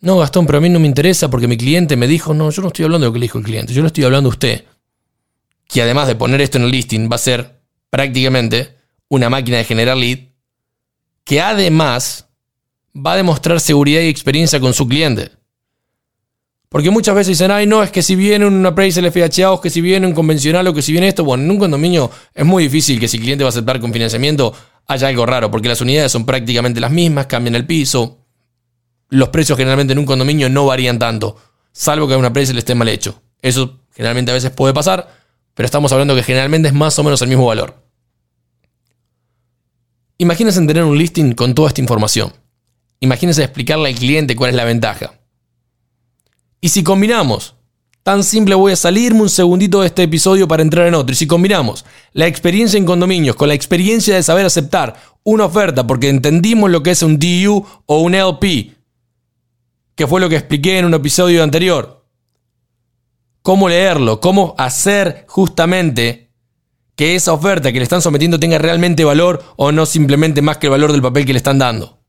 No, 0.01 0.19
Gastón, 0.19 0.47
pero 0.47 0.59
a 0.59 0.61
mí 0.61 0.69
no 0.69 0.81
me 0.81 0.89
interesa 0.89 1.31
porque 1.31 1.47
mi 1.47 1.57
cliente 1.57 1.97
me 1.97 2.09
dijo, 2.09 2.35
no, 2.35 2.51
yo 2.51 2.61
no 2.61 2.69
estoy 2.69 2.87
hablando 2.87 3.05
de 3.05 3.11
lo 3.11 3.13
que 3.13 3.21
le 3.21 3.27
dijo 3.27 3.39
el 3.39 3.45
cliente, 3.45 3.73
yo 3.73 3.83
le 3.83 3.87
estoy 3.87 4.03
hablando 4.03 4.31
a 4.31 4.33
usted 4.33 4.65
que 5.69 5.81
además 5.81 6.09
de 6.09 6.17
poner 6.17 6.41
esto 6.41 6.59
en 6.59 6.65
el 6.65 6.73
listing, 6.73 7.09
va 7.09 7.15
a 7.15 7.19
ser 7.19 7.63
prácticamente 7.91 8.77
una 9.09 9.31
máquina 9.31 9.59
de 9.59 9.65
generar 9.65 9.97
lead, 9.97 10.19
que 11.23 11.41
además 11.41 12.29
va 12.95 13.13
a 13.13 13.17
demostrar 13.17 13.61
seguridad 13.61 14.01
y 14.01 14.09
experiencia 14.09 14.59
con 14.59 14.75
su 14.75 14.89
cliente. 14.89 15.31
Porque 16.75 16.91
muchas 16.91 17.15
veces 17.15 17.39
dicen, 17.39 17.53
ay, 17.53 17.69
no, 17.69 17.85
es 17.85 17.93
que 17.93 18.03
si 18.03 18.17
viene 18.17 18.45
un 18.45 18.67
appraisal 18.67 19.09
FHA 19.13 19.53
o 19.53 19.61
que 19.61 19.71
si 19.71 19.81
viene 19.81 20.09
un 20.09 20.13
convencional 20.13 20.67
o 20.67 20.75
que 20.75 20.83
si 20.83 20.91
viene 20.91 21.07
esto, 21.07 21.23
bueno, 21.23 21.45
en 21.45 21.51
un 21.53 21.57
condominio 21.57 22.11
es 22.35 22.45
muy 22.45 22.65
difícil 22.65 22.99
que 22.99 23.07
si 23.07 23.19
el 23.19 23.23
cliente 23.23 23.45
va 23.45 23.49
a 23.49 23.51
aceptar 23.51 23.79
con 23.79 23.93
financiamiento 23.93 24.53
haya 24.89 25.07
algo 25.07 25.25
raro, 25.25 25.53
porque 25.53 25.69
las 25.69 25.81
unidades 25.81 26.11
son 26.11 26.27
prácticamente 26.27 26.81
las 26.81 26.91
mismas, 26.91 27.27
cambian 27.27 27.55
el 27.55 27.65
piso, 27.65 28.27
los 29.09 29.29
precios 29.29 29.57
generalmente 29.57 29.93
en 29.93 30.01
un 30.01 30.05
condominio 30.05 30.51
no 30.51 30.67
varían 30.67 30.99
tanto, 30.99 31.37
salvo 31.71 32.09
que 32.09 32.17
un 32.17 32.25
appraisal 32.25 32.59
esté 32.59 32.75
mal 32.75 32.89
hecho. 32.89 33.23
Eso 33.41 33.79
generalmente 33.95 34.33
a 34.33 34.35
veces 34.35 34.51
puede 34.51 34.75
pasar, 34.75 35.17
pero 35.55 35.67
estamos 35.67 35.93
hablando 35.93 36.17
que 36.17 36.25
generalmente 36.25 36.67
es 36.67 36.75
más 36.75 36.99
o 36.99 37.05
menos 37.05 37.23
el 37.23 37.29
mismo 37.29 37.47
valor. 37.47 37.85
Imagínense 40.19 40.61
tener 40.67 40.83
un 40.83 40.99
listing 40.99 41.35
con 41.35 41.55
toda 41.55 41.69
esta 41.69 41.81
información. 41.81 42.33
Imagínense 42.99 43.45
explicarle 43.45 43.91
al 43.91 43.95
cliente 43.95 44.35
cuál 44.35 44.51
es 44.51 44.57
la 44.57 44.65
ventaja. 44.65 45.21
Y 46.65 46.71
si 46.71 46.83
combinamos, 46.83 47.57
tan 48.03 48.25
simple 48.25 48.55
voy 48.55 48.73
a 48.73 48.77
salirme 48.77 49.21
un 49.21 49.29
segundito 49.29 49.83
de 49.83 49.89
este 49.89 50.05
episodio 50.05 50.49
para 50.49 50.63
entrar 50.63 50.87
en 50.87 50.95
otro, 50.95 51.13
y 51.13 51.15
si 51.15 51.27
combinamos 51.27 51.85
la 52.15 52.27
experiencia 52.27 52.79
en 52.79 52.87
condominios 52.87 53.37
con 53.37 53.49
la 53.49 53.55
experiencia 53.55 54.15
de 54.15 54.23
saber 54.23 54.47
aceptar 54.47 54.97
una 55.25 55.45
oferta 55.45 55.87
porque 55.87 56.09
entendimos 56.09 56.71
lo 56.71 56.83
que 56.83 56.93
es 56.93 57.03
un 57.03 57.19
DU 57.19 57.67
o 57.85 58.01
un 58.01 58.15
LP, 58.15 58.73
que 59.95 60.07
fue 60.07 60.23
lo 60.23 60.31
que 60.31 60.37
expliqué 60.37 60.79
en 60.79 60.87
un 60.87 60.95
episodio 60.95 61.43
anterior, 61.43 62.07
cómo 63.43 63.69
leerlo, 63.69 64.23
cómo 64.23 64.55
hacer 64.57 65.27
justamente 65.29 66.31
que 66.97 67.15
esa 67.15 67.35
oferta 67.35 67.73
que 67.73 67.79
le 67.79 67.85
están 67.85 68.01
sometiendo 68.01 68.41
tenga 68.41 68.57
realmente 68.57 69.05
valor 69.05 69.45
o 69.57 69.71
no 69.71 69.85
simplemente 69.85 70.41
más 70.41 70.57
que 70.57 70.69
el 70.69 70.71
valor 70.71 70.93
del 70.93 71.03
papel 71.03 71.27
que 71.27 71.35
le 71.35 71.41
están 71.41 71.59
dando. 71.59 72.04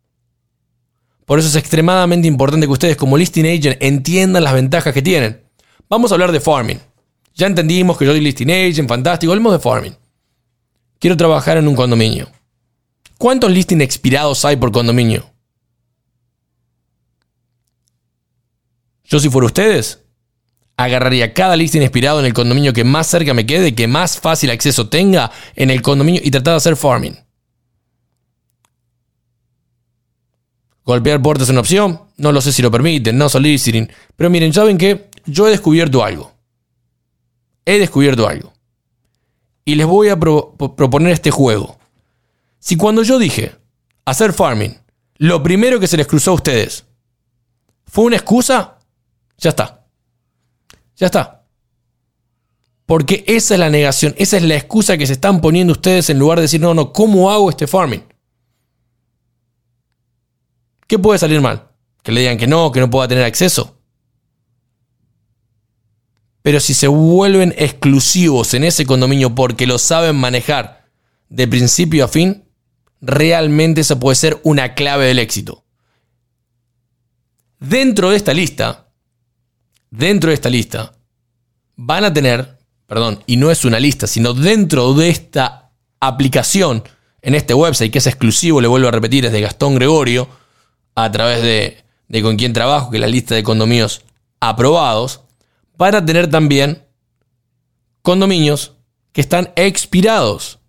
Por 1.25 1.39
eso 1.39 1.47
es 1.47 1.55
extremadamente 1.55 2.27
importante 2.27 2.67
que 2.67 2.73
ustedes 2.73 2.97
como 2.97 3.17
listing 3.17 3.45
agent 3.45 3.77
entiendan 3.79 4.43
las 4.43 4.53
ventajas 4.53 4.93
que 4.93 5.01
tienen. 5.01 5.41
Vamos 5.89 6.11
a 6.11 6.15
hablar 6.15 6.31
de 6.31 6.39
farming. 6.39 6.79
Ya 7.33 7.47
entendimos 7.47 7.97
que 7.97 8.05
yo 8.05 8.11
soy 8.11 8.21
listing 8.21 8.51
agent, 8.51 8.87
fantástico, 8.87 9.31
hablemos 9.31 9.53
de 9.53 9.59
farming. 9.59 9.95
Quiero 10.99 11.17
trabajar 11.17 11.57
en 11.57 11.67
un 11.67 11.75
condominio. 11.75 12.29
¿Cuántos 13.17 13.51
listing 13.51 13.81
expirados 13.81 14.45
hay 14.45 14.55
por 14.55 14.71
condominio? 14.71 15.29
Yo 19.03 19.19
si 19.19 19.29
fuera 19.29 19.47
ustedes, 19.47 20.01
agarraría 20.77 21.33
cada 21.33 21.55
listing 21.55 21.81
inspirado 21.81 22.19
en 22.19 22.25
el 22.25 22.33
condominio 22.33 22.73
que 22.73 22.83
más 22.83 23.07
cerca 23.07 23.33
me 23.33 23.45
quede, 23.45 23.75
que 23.75 23.87
más 23.87 24.19
fácil 24.19 24.51
acceso 24.51 24.89
tenga 24.89 25.31
en 25.55 25.69
el 25.69 25.81
condominio 25.81 26.21
y 26.23 26.31
tratar 26.31 26.53
de 26.53 26.57
hacer 26.57 26.75
farming. 26.75 27.24
Golpear 30.85 31.19
puertas 31.21 31.47
es 31.47 31.51
una 31.51 31.61
opción, 31.61 31.99
no 32.17 32.31
lo 32.31 32.41
sé 32.41 32.53
si 32.53 32.61
lo 32.61 32.69
permiten, 32.69 33.17
no 33.17 33.27
soliciting, 33.27 33.89
pero 34.15 34.29
miren, 34.29 34.53
¿saben 34.53 34.77
qué? 34.77 35.09
Yo 35.25 35.47
he 35.47 35.51
descubierto 35.51 36.03
algo. 36.03 36.31
He 37.65 37.79
descubierto 37.79 38.27
algo. 38.27 38.53
Y 39.65 39.73
les 39.75 39.87
voy 39.87 40.09
a 40.09 40.19
proponer 40.19 41.11
este 41.11 41.31
juego. 41.31 41.79
Si 42.59 42.77
cuando 42.77 43.01
yo 43.01 43.17
dije 43.17 43.55
hacer 44.05 44.31
farming, 44.31 44.77
lo 45.17 45.41
primero 45.41 45.79
que 45.79 45.87
se 45.87 45.97
les 45.97 46.05
cruzó 46.05 46.31
a 46.31 46.35
ustedes 46.35 46.85
fue 47.85 48.05
una 48.05 48.17
excusa, 48.17 48.77
ya 49.39 49.49
está. 49.49 49.87
Ya 50.97 51.07
está. 51.07 51.45
Porque 52.85 53.23
esa 53.25 53.55
es 53.55 53.59
la 53.59 53.71
negación, 53.71 54.13
esa 54.19 54.37
es 54.37 54.43
la 54.43 54.55
excusa 54.55 54.97
que 54.97 55.07
se 55.07 55.13
están 55.13 55.41
poniendo 55.41 55.73
ustedes 55.73 56.11
en 56.11 56.19
lugar 56.19 56.37
de 56.37 56.43
decir, 56.43 56.61
no, 56.61 56.75
no, 56.75 56.93
¿cómo 56.93 57.31
hago 57.31 57.49
este 57.49 57.65
farming? 57.65 58.03
¿Qué 60.87 60.99
puede 60.99 61.19
salir 61.19 61.41
mal? 61.41 61.69
Que 62.03 62.11
le 62.11 62.21
digan 62.21 62.37
que 62.37 62.47
no, 62.47 62.71
que 62.71 62.79
no 62.79 62.89
pueda 62.89 63.07
tener 63.07 63.23
acceso. 63.23 63.75
Pero 66.41 66.59
si 66.59 66.75
se 66.75 66.87
vuelven 66.87 67.55
exclusivos 67.57 68.53
en 68.53 68.63
ese 68.63 68.85
condominio 68.85 69.33
porque 69.33 69.65
lo 69.65 69.79
saben 69.79 70.15
manejar 70.15 70.85
de 71.27 71.47
principio 71.47 72.05
a 72.05 72.07
fin, 72.07 72.45
realmente 73.01 73.81
eso 73.81 73.99
puede 73.99 74.15
ser 74.15 74.39
una 74.43 74.75
clave 74.75 75.07
del 75.07 75.17
éxito. 75.17 75.65
Dentro 77.59 78.11
de 78.11 78.17
esta 78.17 78.33
lista, 78.33 78.91
dentro 79.89 80.29
de 80.29 80.35
esta 80.35 80.49
lista, 80.49 80.93
van 81.75 82.03
a 82.03 82.13
tener, 82.13 82.59
perdón, 82.85 83.23
y 83.25 83.37
no 83.37 83.49
es 83.49 83.65
una 83.65 83.79
lista, 83.79 84.05
sino 84.05 84.33
dentro 84.33 84.93
de 84.93 85.09
esta 85.09 85.71
aplicación, 85.99 86.83
en 87.23 87.33
este 87.33 87.55
website 87.55 87.91
que 87.91 87.97
es 87.97 88.07
exclusivo, 88.07 88.61
le 88.61 88.67
vuelvo 88.67 88.87
a 88.87 88.91
repetir, 88.91 89.25
es 89.25 89.31
de 89.31 89.41
Gastón 89.41 89.75
Gregorio, 89.75 90.29
a 90.95 91.11
través 91.11 91.41
de, 91.41 92.21
con 92.21 92.37
quién 92.37 92.53
trabajo, 92.53 92.89
que 92.89 92.97
es 92.97 93.01
la 93.01 93.07
lista 93.07 93.35
de 93.35 93.43
condominios 93.43 94.01
aprobados, 94.39 95.21
van 95.77 95.95
a 95.95 96.05
tener 96.05 96.29
también 96.29 96.83
condominios 98.01 98.73
que 99.11 99.21
están 99.21 99.51
expirados. 99.55 100.59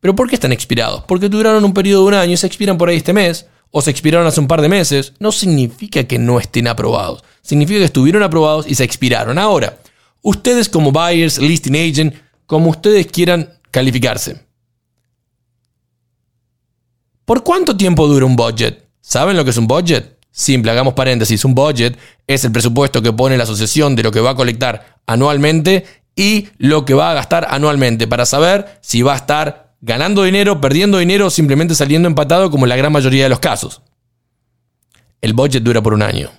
¿Pero 0.00 0.14
por 0.14 0.28
qué 0.28 0.34
están 0.34 0.52
expirados? 0.52 1.04
Porque 1.04 1.28
duraron 1.28 1.64
un 1.64 1.72
periodo 1.72 2.02
de 2.02 2.08
un 2.08 2.14
año 2.14 2.32
y 2.32 2.36
se 2.36 2.46
expiran 2.46 2.76
por 2.76 2.88
ahí 2.88 2.96
este 2.96 3.12
mes, 3.12 3.46
o 3.70 3.80
se 3.80 3.90
expiraron 3.90 4.26
hace 4.26 4.40
un 4.40 4.46
par 4.46 4.60
de 4.60 4.68
meses. 4.68 5.14
No 5.18 5.32
significa 5.32 6.04
que 6.04 6.18
no 6.18 6.38
estén 6.38 6.68
aprobados. 6.68 7.24
Significa 7.42 7.78
que 7.80 7.86
estuvieron 7.86 8.22
aprobados 8.22 8.66
y 8.68 8.74
se 8.74 8.84
expiraron. 8.84 9.38
Ahora, 9.38 9.78
ustedes 10.22 10.68
como 10.68 10.92
buyers, 10.92 11.38
listing 11.38 11.74
agent, 11.74 12.14
como 12.46 12.70
ustedes 12.70 13.06
quieran 13.06 13.50
calificarse. 13.70 14.44
¿Por 17.24 17.42
cuánto 17.42 17.76
tiempo 17.76 18.06
dura 18.06 18.26
un 18.26 18.36
budget? 18.36 18.86
¿Saben 19.00 19.36
lo 19.36 19.44
que 19.44 19.50
es 19.50 19.56
un 19.56 19.66
budget? 19.66 20.18
Simple, 20.30 20.70
hagamos 20.70 20.92
paréntesis. 20.92 21.44
Un 21.44 21.54
budget 21.54 21.96
es 22.26 22.44
el 22.44 22.52
presupuesto 22.52 23.00
que 23.00 23.12
pone 23.12 23.38
la 23.38 23.44
asociación 23.44 23.96
de 23.96 24.02
lo 24.02 24.12
que 24.12 24.20
va 24.20 24.30
a 24.30 24.34
colectar 24.34 24.98
anualmente 25.06 25.86
y 26.14 26.48
lo 26.58 26.84
que 26.84 26.92
va 26.92 27.10
a 27.10 27.14
gastar 27.14 27.46
anualmente 27.50 28.06
para 28.06 28.26
saber 28.26 28.78
si 28.82 29.00
va 29.00 29.14
a 29.14 29.16
estar 29.16 29.74
ganando 29.80 30.22
dinero, 30.22 30.60
perdiendo 30.60 30.98
dinero 30.98 31.26
o 31.26 31.30
simplemente 31.30 31.74
saliendo 31.74 32.08
empatado 32.08 32.50
como 32.50 32.66
en 32.66 32.70
la 32.70 32.76
gran 32.76 32.92
mayoría 32.92 33.22
de 33.22 33.30
los 33.30 33.40
casos. 33.40 33.80
El 35.22 35.32
budget 35.32 35.62
dura 35.62 35.82
por 35.82 35.94
un 35.94 36.02
año. 36.02 36.30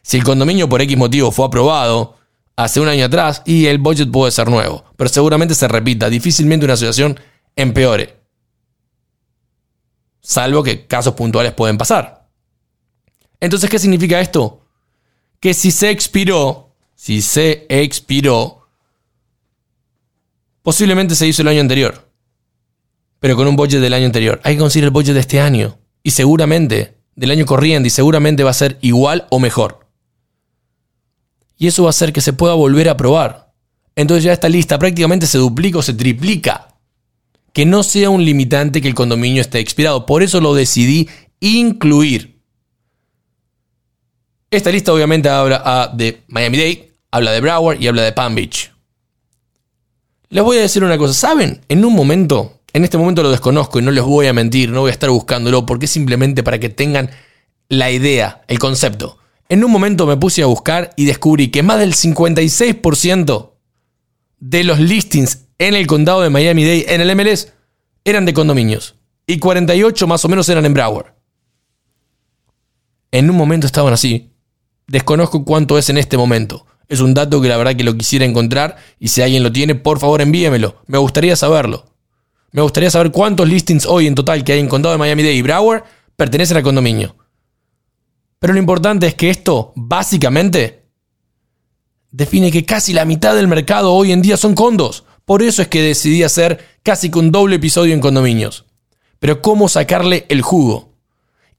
Si 0.00 0.16
el 0.16 0.24
condominio 0.24 0.70
por 0.70 0.80
X 0.80 0.96
motivo 0.96 1.30
fue 1.30 1.44
aprobado 1.46 2.16
hace 2.56 2.80
un 2.80 2.88
año 2.88 3.04
atrás 3.04 3.42
y 3.44 3.66
el 3.66 3.76
budget 3.76 4.10
puede 4.10 4.32
ser 4.32 4.48
nuevo, 4.48 4.84
pero 4.96 5.10
seguramente 5.10 5.54
se 5.54 5.68
repita, 5.68 6.08
difícilmente 6.08 6.64
una 6.64 6.74
asociación 6.74 7.20
empeore 7.56 8.19
salvo 10.20 10.62
que 10.62 10.86
casos 10.86 11.14
puntuales 11.14 11.52
pueden 11.52 11.78
pasar. 11.78 12.28
Entonces, 13.40 13.70
¿qué 13.70 13.78
significa 13.78 14.20
esto? 14.20 14.66
Que 15.40 15.54
si 15.54 15.70
se 15.70 15.90
expiró, 15.90 16.74
si 16.94 17.22
se 17.22 17.66
expiró, 17.68 18.68
posiblemente 20.62 21.14
se 21.14 21.26
hizo 21.26 21.42
el 21.42 21.48
año 21.48 21.60
anterior, 21.60 22.10
pero 23.18 23.36
con 23.36 23.48
un 23.48 23.56
budget 23.56 23.80
del 23.80 23.94
año 23.94 24.06
anterior. 24.06 24.40
Hay 24.44 24.54
que 24.54 24.60
conseguir 24.60 24.84
el 24.84 24.90
budget 24.90 25.14
de 25.14 25.20
este 25.20 25.40
año 25.40 25.78
y 26.02 26.10
seguramente 26.10 26.98
del 27.16 27.30
año 27.30 27.46
corriente 27.46 27.88
y 27.88 27.90
seguramente 27.90 28.44
va 28.44 28.50
a 28.50 28.54
ser 28.54 28.78
igual 28.82 29.26
o 29.30 29.38
mejor. 29.38 29.86
Y 31.56 31.66
eso 31.66 31.82
va 31.82 31.88
a 31.88 31.90
hacer 31.90 32.12
que 32.12 32.20
se 32.20 32.32
pueda 32.32 32.54
volver 32.54 32.88
a 32.88 32.96
probar. 32.96 33.52
Entonces 33.94 34.24
ya 34.24 34.32
esta 34.32 34.48
lista 34.48 34.78
prácticamente 34.78 35.26
se 35.26 35.38
duplica 35.38 35.78
o 35.78 35.82
se 35.82 35.92
triplica 35.92 36.69
que 37.52 37.66
no 37.66 37.82
sea 37.82 38.10
un 38.10 38.24
limitante 38.24 38.80
que 38.80 38.88
el 38.88 38.94
condominio 38.94 39.40
esté 39.40 39.58
expirado. 39.58 40.06
Por 40.06 40.22
eso 40.22 40.40
lo 40.40 40.54
decidí 40.54 41.08
incluir. 41.40 42.40
Esta 44.50 44.70
lista 44.70 44.92
obviamente 44.92 45.28
habla 45.28 45.62
ah, 45.64 45.92
de 45.94 46.22
Miami-Dade, 46.28 46.92
habla 47.10 47.32
de 47.32 47.40
Broward 47.40 47.80
y 47.80 47.86
habla 47.86 48.02
de 48.02 48.12
Palm 48.12 48.34
Beach. 48.34 48.72
Les 50.28 50.44
voy 50.44 50.58
a 50.58 50.62
decir 50.62 50.84
una 50.84 50.98
cosa, 50.98 51.14
¿saben? 51.14 51.60
En 51.68 51.84
un 51.84 51.94
momento, 51.94 52.60
en 52.72 52.84
este 52.84 52.98
momento 52.98 53.22
lo 53.22 53.30
desconozco 53.30 53.78
y 53.78 53.82
no 53.82 53.90
les 53.90 54.04
voy 54.04 54.26
a 54.26 54.32
mentir, 54.32 54.70
no 54.70 54.80
voy 54.80 54.90
a 54.90 54.92
estar 54.92 55.10
buscándolo 55.10 55.66
porque 55.66 55.86
es 55.86 55.90
simplemente 55.90 56.42
para 56.42 56.58
que 56.58 56.68
tengan 56.68 57.10
la 57.68 57.90
idea, 57.90 58.42
el 58.48 58.58
concepto. 58.58 59.18
En 59.48 59.64
un 59.64 59.70
momento 59.72 60.06
me 60.06 60.16
puse 60.16 60.42
a 60.42 60.46
buscar 60.46 60.90
y 60.96 61.04
descubrí 61.04 61.48
que 61.48 61.64
más 61.64 61.80
del 61.80 61.94
56% 61.94 63.50
de 64.38 64.64
los 64.64 64.78
listings 64.78 65.46
en 65.60 65.74
el 65.74 65.86
condado 65.86 66.22
de 66.22 66.30
Miami-Dade, 66.30 66.94
en 66.94 67.02
el 67.02 67.14
MLS, 67.14 67.52
eran 68.02 68.24
de 68.24 68.32
condominios. 68.32 68.94
Y 69.26 69.38
48 69.38 70.06
más 70.06 70.24
o 70.24 70.28
menos 70.28 70.48
eran 70.48 70.64
en 70.64 70.72
Broward. 70.72 71.12
En 73.12 73.28
un 73.28 73.36
momento 73.36 73.66
estaban 73.66 73.92
así. 73.92 74.32
Desconozco 74.86 75.44
cuánto 75.44 75.76
es 75.76 75.90
en 75.90 75.98
este 75.98 76.16
momento. 76.16 76.66
Es 76.88 77.00
un 77.00 77.12
dato 77.12 77.42
que 77.42 77.48
la 77.48 77.58
verdad 77.58 77.76
que 77.76 77.84
lo 77.84 77.94
quisiera 77.94 78.24
encontrar 78.24 78.76
y 78.98 79.08
si 79.08 79.20
alguien 79.20 79.42
lo 79.42 79.52
tiene, 79.52 79.74
por 79.74 80.00
favor 80.00 80.22
envíemelo. 80.22 80.82
Me 80.86 80.96
gustaría 80.96 81.36
saberlo. 81.36 81.84
Me 82.52 82.62
gustaría 82.62 82.90
saber 82.90 83.12
cuántos 83.12 83.46
listings 83.46 83.84
hoy 83.84 84.06
en 84.06 84.14
total 84.14 84.42
que 84.42 84.54
hay 84.54 84.60
en 84.60 84.68
condado 84.68 84.94
de 84.94 84.98
Miami-Dade 84.98 85.34
y 85.34 85.42
Broward 85.42 85.84
pertenecen 86.16 86.56
al 86.56 86.62
condominio. 86.62 87.16
Pero 88.38 88.54
lo 88.54 88.58
importante 88.58 89.06
es 89.06 89.14
que 89.14 89.28
esto, 89.28 89.74
básicamente, 89.76 90.86
define 92.10 92.50
que 92.50 92.64
casi 92.64 92.94
la 92.94 93.04
mitad 93.04 93.34
del 93.34 93.46
mercado 93.46 93.92
hoy 93.92 94.10
en 94.10 94.22
día 94.22 94.38
son 94.38 94.54
condos. 94.54 95.04
Por 95.30 95.44
eso 95.44 95.62
es 95.62 95.68
que 95.68 95.80
decidí 95.80 96.24
hacer 96.24 96.58
casi 96.82 97.08
que 97.08 97.20
un 97.20 97.30
doble 97.30 97.54
episodio 97.54 97.94
en 97.94 98.00
condominios. 98.00 98.64
Pero 99.20 99.40
¿cómo 99.40 99.68
sacarle 99.68 100.26
el 100.28 100.42
jugo? 100.42 100.88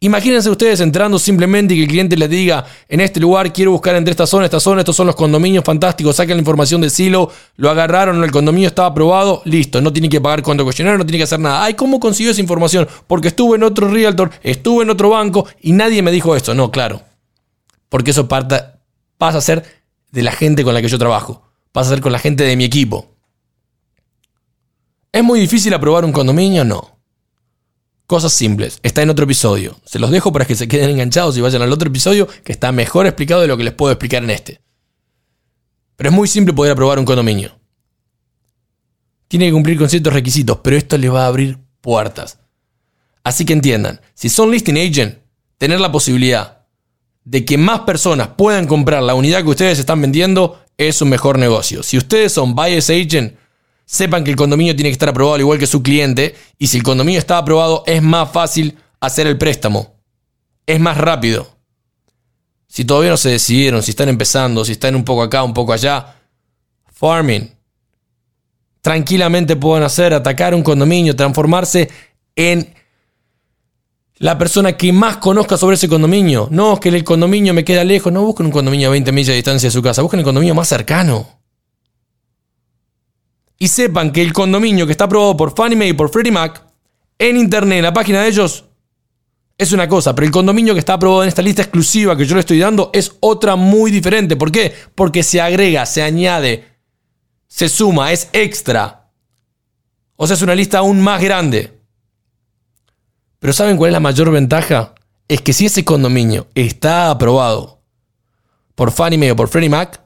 Imagínense 0.01 0.49
ustedes 0.49 0.81
entrando 0.81 1.17
simplemente 1.17 1.73
y 1.73 1.77
que 1.77 1.83
el 1.83 1.87
cliente 1.89 2.17
les 2.17 2.29
diga, 2.29 2.65
en 2.89 2.99
este 2.99 3.21
lugar 3.21 3.53
quiero 3.53 3.71
buscar 3.71 3.95
entre 3.95 4.11
esta 4.11 4.27
zona, 4.27 4.43
esta 4.43 4.59
zona, 4.59 4.81
estos 4.81 4.97
son 4.97 5.07
los 5.07 5.15
condominios 5.15 5.63
fantásticos, 5.63 6.17
saquen 6.17 6.35
la 6.35 6.41
información 6.41 6.81
de 6.81 6.89
Silo, 6.89 7.31
lo 7.55 7.69
agarraron, 7.69 8.21
el 8.21 8.29
condominio 8.29 8.67
estaba 8.67 8.89
aprobado, 8.89 9.41
listo, 9.45 9.79
no 9.79 9.93
tiene 9.93 10.09
que 10.09 10.19
pagar 10.19 10.43
cuánto 10.43 10.65
cuestionario, 10.65 10.97
no 10.97 11.05
tiene 11.05 11.19
que 11.19 11.23
hacer 11.23 11.39
nada. 11.39 11.63
Ay, 11.63 11.75
¿cómo 11.75 12.01
consiguió 12.01 12.33
esa 12.33 12.41
información? 12.41 12.89
Porque 13.07 13.29
estuve 13.29 13.55
en 13.55 13.63
otro 13.63 13.87
realtor, 13.87 14.31
estuve 14.43 14.83
en 14.83 14.89
otro 14.89 15.11
banco 15.11 15.47
y 15.61 15.71
nadie 15.71 16.01
me 16.01 16.11
dijo 16.11 16.35
esto. 16.35 16.53
No, 16.53 16.71
claro. 16.71 17.03
Porque 17.87 18.11
eso 18.11 18.27
pasa 18.27 18.67
a 19.17 19.39
ser 19.39 19.63
de 20.11 20.23
la 20.23 20.33
gente 20.33 20.65
con 20.65 20.73
la 20.73 20.81
que 20.81 20.89
yo 20.89 20.99
trabajo, 20.99 21.43
pasa 21.71 21.91
a 21.91 21.93
ser 21.93 22.01
con 22.01 22.11
la 22.11 22.19
gente 22.19 22.43
de 22.43 22.57
mi 22.57 22.65
equipo. 22.65 23.07
¿Es 25.13 25.23
muy 25.23 25.39
difícil 25.41 25.73
aprobar 25.73 26.05
un 26.05 26.13
condominio? 26.13 26.63
No. 26.63 26.97
Cosas 28.07 28.31
simples. 28.31 28.79
Está 28.81 29.01
en 29.01 29.09
otro 29.09 29.25
episodio. 29.25 29.77
Se 29.85 29.99
los 29.99 30.09
dejo 30.09 30.31
para 30.31 30.45
que 30.45 30.55
se 30.55 30.67
queden 30.67 30.89
enganchados 30.89 31.37
y 31.37 31.41
vayan 31.41 31.61
al 31.61 31.71
otro 31.71 31.89
episodio 31.89 32.27
que 32.43 32.53
está 32.53 32.71
mejor 32.71 33.05
explicado 33.05 33.41
de 33.41 33.47
lo 33.47 33.57
que 33.57 33.63
les 33.63 33.73
puedo 33.73 33.91
explicar 33.91 34.23
en 34.23 34.29
este. 34.29 34.61
Pero 35.97 36.09
es 36.09 36.15
muy 36.15 36.27
simple 36.27 36.53
poder 36.53 36.71
aprobar 36.71 36.97
un 36.97 37.05
condominio. 37.05 37.59
Tiene 39.27 39.47
que 39.47 39.53
cumplir 39.53 39.77
con 39.77 39.89
ciertos 39.89 40.13
requisitos, 40.13 40.59
pero 40.63 40.77
esto 40.77 40.97
les 40.97 41.13
va 41.13 41.23
a 41.23 41.27
abrir 41.27 41.57
puertas. 41.81 42.39
Así 43.23 43.45
que 43.45 43.53
entiendan, 43.53 44.01
si 44.13 44.29
son 44.29 44.49
listing 44.49 44.77
agent, 44.77 45.19
tener 45.57 45.79
la 45.79 45.91
posibilidad 45.91 46.65
de 47.23 47.45
que 47.45 47.57
más 47.57 47.81
personas 47.81 48.29
puedan 48.29 48.65
comprar 48.65 49.03
la 49.03 49.13
unidad 49.13 49.43
que 49.43 49.49
ustedes 49.49 49.77
están 49.77 50.01
vendiendo 50.01 50.59
es 50.77 51.01
un 51.01 51.09
mejor 51.09 51.37
negocio. 51.37 51.83
Si 51.83 51.97
ustedes 51.97 52.31
son 52.31 52.55
buyers 52.55 52.89
agent, 52.89 53.35
sepan 53.91 54.23
que 54.23 54.31
el 54.31 54.37
condominio 54.37 54.73
tiene 54.73 54.87
que 54.89 54.93
estar 54.93 55.09
aprobado 55.09 55.35
al 55.35 55.41
igual 55.41 55.59
que 55.59 55.67
su 55.67 55.83
cliente 55.83 56.33
y 56.57 56.67
si 56.67 56.77
el 56.77 56.83
condominio 56.83 57.19
está 57.19 57.37
aprobado 57.37 57.83
es 57.85 58.01
más 58.01 58.31
fácil 58.31 58.77
hacer 59.01 59.27
el 59.27 59.37
préstamo. 59.37 59.95
Es 60.65 60.79
más 60.79 60.97
rápido. 60.97 61.49
Si 62.67 62.85
todavía 62.85 63.09
no 63.09 63.17
se 63.17 63.31
decidieron, 63.31 63.83
si 63.83 63.91
están 63.91 64.07
empezando, 64.07 64.63
si 64.63 64.71
están 64.71 64.95
un 64.95 65.03
poco 65.03 65.23
acá, 65.23 65.43
un 65.43 65.53
poco 65.53 65.73
allá, 65.73 66.15
farming. 66.93 67.51
Tranquilamente 68.79 69.57
pueden 69.57 69.83
hacer, 69.83 70.13
atacar 70.13 70.55
un 70.55 70.63
condominio, 70.63 71.13
transformarse 71.13 71.89
en 72.37 72.73
la 74.19 74.37
persona 74.37 74.77
que 74.77 74.93
más 74.93 75.17
conozca 75.17 75.57
sobre 75.57 75.75
ese 75.75 75.89
condominio. 75.89 76.47
No, 76.49 76.75
es 76.75 76.79
que 76.79 76.87
el 76.87 77.03
condominio 77.03 77.53
me 77.53 77.65
queda 77.65 77.83
lejos. 77.83 78.13
No 78.13 78.23
busquen 78.23 78.45
un 78.45 78.53
condominio 78.53 78.87
a 78.87 78.91
20 78.91 79.11
millas 79.11 79.27
de 79.27 79.35
distancia 79.35 79.67
de 79.67 79.71
su 79.71 79.81
casa. 79.81 80.01
Busquen 80.01 80.21
el 80.21 80.23
condominio 80.23 80.55
más 80.55 80.69
cercano. 80.69 81.40
Y 83.61 83.67
sepan 83.67 84.11
que 84.11 84.23
el 84.23 84.33
condominio 84.33 84.87
que 84.87 84.91
está 84.93 85.03
aprobado 85.03 85.37
por 85.37 85.53
Fannie 85.55 85.77
Mae 85.77 85.89
y 85.89 85.93
por 85.93 86.09
Freddie 86.09 86.31
Mac 86.31 86.65
en 87.19 87.37
internet, 87.37 87.77
en 87.77 87.83
la 87.83 87.93
página 87.93 88.23
de 88.23 88.29
ellos, 88.29 88.65
es 89.55 89.71
una 89.71 89.87
cosa, 89.87 90.15
pero 90.15 90.25
el 90.25 90.31
condominio 90.31 90.73
que 90.73 90.79
está 90.79 90.93
aprobado 90.93 91.21
en 91.21 91.29
esta 91.29 91.43
lista 91.43 91.61
exclusiva 91.61 92.17
que 92.17 92.25
yo 92.25 92.33
le 92.33 92.39
estoy 92.39 92.57
dando 92.57 92.89
es 92.91 93.17
otra 93.19 93.55
muy 93.55 93.91
diferente. 93.91 94.35
¿Por 94.35 94.51
qué? 94.51 94.73
Porque 94.95 95.21
se 95.21 95.39
agrega, 95.39 95.85
se 95.85 96.01
añade, 96.01 96.69
se 97.47 97.69
suma, 97.69 98.11
es 98.11 98.29
extra. 98.33 99.11
O 100.15 100.25
sea, 100.25 100.33
es 100.33 100.41
una 100.41 100.55
lista 100.55 100.79
aún 100.79 100.99
más 100.99 101.21
grande. 101.21 101.71
Pero 103.37 103.53
¿saben 103.53 103.77
cuál 103.77 103.89
es 103.89 103.93
la 103.93 103.99
mayor 103.99 104.31
ventaja? 104.31 104.95
Es 105.27 105.43
que 105.43 105.53
si 105.53 105.67
ese 105.67 105.85
condominio 105.85 106.47
está 106.55 107.11
aprobado 107.11 107.83
por 108.73 108.91
Fannie 108.91 109.19
Mae 109.19 109.33
o 109.33 109.35
por 109.35 109.49
Freddie 109.49 109.69
Mac, 109.69 110.01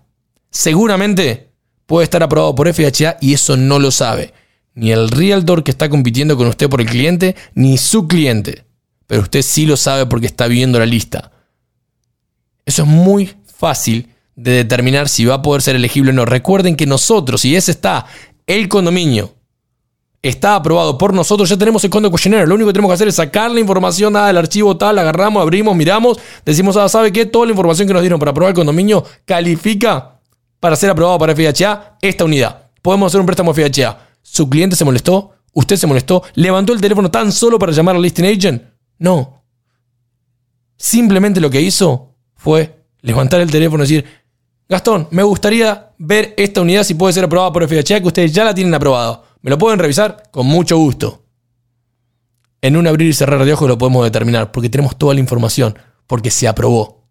seguramente 0.52 1.45
puede 1.86 2.04
estar 2.04 2.24
aprobado 2.24 2.56
por 2.56 2.71
FHA 2.71 3.17
y 3.21 3.34
eso 3.34 3.58
no 3.58 3.80
lo 3.80 3.91
sabe. 3.91 4.34
Ni 4.74 4.91
el 4.91 5.10
realtor 5.10 5.63
que 5.63 5.71
está 5.71 5.89
compitiendo 5.89 6.36
con 6.38 6.48
usted 6.48 6.69
por 6.69 6.82
el 6.82 6.88
cliente, 6.88 7.36
ni 7.54 7.78
su 7.78 8.08
cliente 8.08 8.65
pero 9.08 9.21
usted 9.21 9.41
sí 9.41 9.65
lo 9.65 9.78
sabe 9.78 10.06
porque 10.06 10.28
está 10.28 10.48
viendo 10.48 10.80
la 10.80 10.86
lista. 10.86 11.32
Eso 12.65 12.84
es 12.84 12.88
muy 12.88 13.32
fácil 13.45 14.10
de 14.36 14.52
determinar 14.52 15.08
si 15.08 15.26
va 15.26 15.36
a 15.36 15.41
poder 15.41 15.62
ser 15.62 15.76
elegible 15.76 16.12
o 16.12 16.13
no. 16.13 16.26
Recuerden 16.26 16.76
que 16.76 16.86
nosotros, 16.86 17.41
si 17.41 17.56
ese 17.56 17.71
está, 17.71 18.06
el 18.48 18.67
condominio, 18.67 19.34
está 20.24 20.56
aprobado 20.56 20.98
por 20.98 21.13
nosotros, 21.13 21.48
ya 21.50 21.58
tenemos 21.58 21.84
el 21.84 21.91
condo 21.91 22.10
questionnaire. 22.10 22.48
Lo 22.48 22.56
único 22.56 22.69
que 22.69 22.74
tenemos 22.74 22.89
que 22.89 22.95
hacer 22.95 23.08
es 23.08 23.15
sacar 23.15 23.52
la 23.52 23.60
información 23.60 24.13
nada 24.13 24.28
del 24.28 24.38
archivo 24.38 24.76
tal, 24.76 24.98
agarramos, 24.98 25.41
abrimos, 25.41 25.76
miramos, 25.76 26.17
decimos, 26.43 26.76
ah, 26.78 26.89
¿sabe 26.89 27.12
qué? 27.12 27.28
Toda 27.28 27.45
la 27.45 27.52
información 27.52 27.88
que 27.88 27.93
nos 27.93 28.02
dieron 28.02 28.19
para 28.19 28.32
aprobar 28.32 28.50
el 28.50 28.56
condominio 28.56 29.06
califica 29.26 30.14
para 30.65 30.75
ser 30.75 30.89
aprobado 30.89 31.19
para 31.19 31.36
FHA 31.36 31.99
esta 32.01 32.25
unidad. 32.25 32.71
Podemos 32.82 33.12
hacer 33.12 33.19
un 33.19 33.28
préstamo 33.28 33.54
FHA. 33.54 33.99
Su 34.23 34.49
cliente 34.49 34.75
se 34.75 34.84
molestó, 34.84 35.36
usted 35.54 35.75
se 35.75 35.86
molestó, 35.86 36.23
levantó 36.34 36.73
el 36.73 36.82
teléfono 36.82 37.12
tan 37.12 37.32
solo 37.32 37.60
para 37.60 37.71
llamar 37.71 37.95
al 37.95 38.01
listing 38.01 38.25
agent 38.25 38.63
no. 38.97 39.43
Simplemente 40.75 41.39
lo 41.39 41.51
que 41.51 41.62
hizo 41.62 42.15
fue 42.34 42.84
levantar 43.01 43.41
el 43.41 43.51
teléfono 43.51 43.84
y 43.84 43.88
decir, 43.88 44.06
Gastón, 44.67 45.08
me 45.12 45.21
gustaría 45.21 45.93
ver 45.99 46.34
esta 46.36 46.62
unidad 46.62 46.84
si 46.84 46.95
puede 46.95 47.13
ser 47.13 47.25
aprobada 47.25 47.54
por 47.54 47.67
FHA, 47.67 48.01
que 48.01 48.08
ustedes 48.08 48.34
ya 48.34 48.43
la 48.43 48.56
tienen 48.56 48.73
aprobada. 48.73 49.21
¿Me 49.43 49.51
lo 49.51 49.60
pueden 49.60 49.78
revisar? 49.78 50.23
Con 50.32 50.47
mucho 50.47 50.80
gusto. 50.80 51.25
En 52.60 52.75
un 52.75 52.88
abrir 52.88 53.08
y 53.08 53.13
cerrar 53.13 53.45
de 53.45 53.54
ojos 53.54 53.67
lo 53.67 53.78
podemos 53.78 54.04
determinar, 54.04 54.51
porque 54.51 54.71
tenemos 54.71 54.97
toda 54.97 55.13
la 55.13 55.19
información, 55.19 55.78
porque 56.08 56.32
se 56.32 56.47
aprobó. 56.47 57.05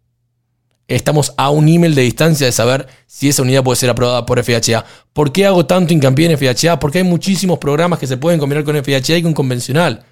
Estamos 0.87 1.33
a 1.37 1.49
un 1.49 1.67
email 1.67 1.95
de 1.95 2.03
distancia 2.03 2.45
de 2.45 2.51
saber 2.51 2.87
si 3.07 3.29
esa 3.29 3.41
unidad 3.41 3.63
puede 3.63 3.75
ser 3.75 3.89
aprobada 3.89 4.25
por 4.25 4.43
FHA. 4.43 4.85
¿Por 5.13 5.31
qué 5.31 5.45
hago 5.47 5.65
tanto 5.65 5.93
hincapié 5.93 6.31
en 6.31 6.37
FHA? 6.37 6.79
Porque 6.79 6.99
hay 6.99 7.03
muchísimos 7.03 7.57
programas 7.57 7.97
que 7.97 8.05
se 8.05 8.17
pueden 8.17 8.39
combinar 8.39 8.63
con 8.63 8.75
FHA 8.75 9.17
y 9.17 9.23
con 9.23 9.33
convencional. 9.33 10.05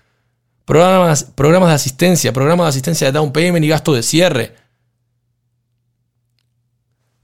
Programas, 0.65 1.25
programas 1.25 1.69
de 1.69 1.75
asistencia, 1.75 2.33
programas 2.33 2.65
de 2.65 2.69
asistencia 2.69 3.07
de 3.07 3.13
down 3.13 3.31
payment 3.31 3.63
y 3.63 3.67
gasto 3.67 3.93
de 3.93 4.01
cierre. 4.01 4.55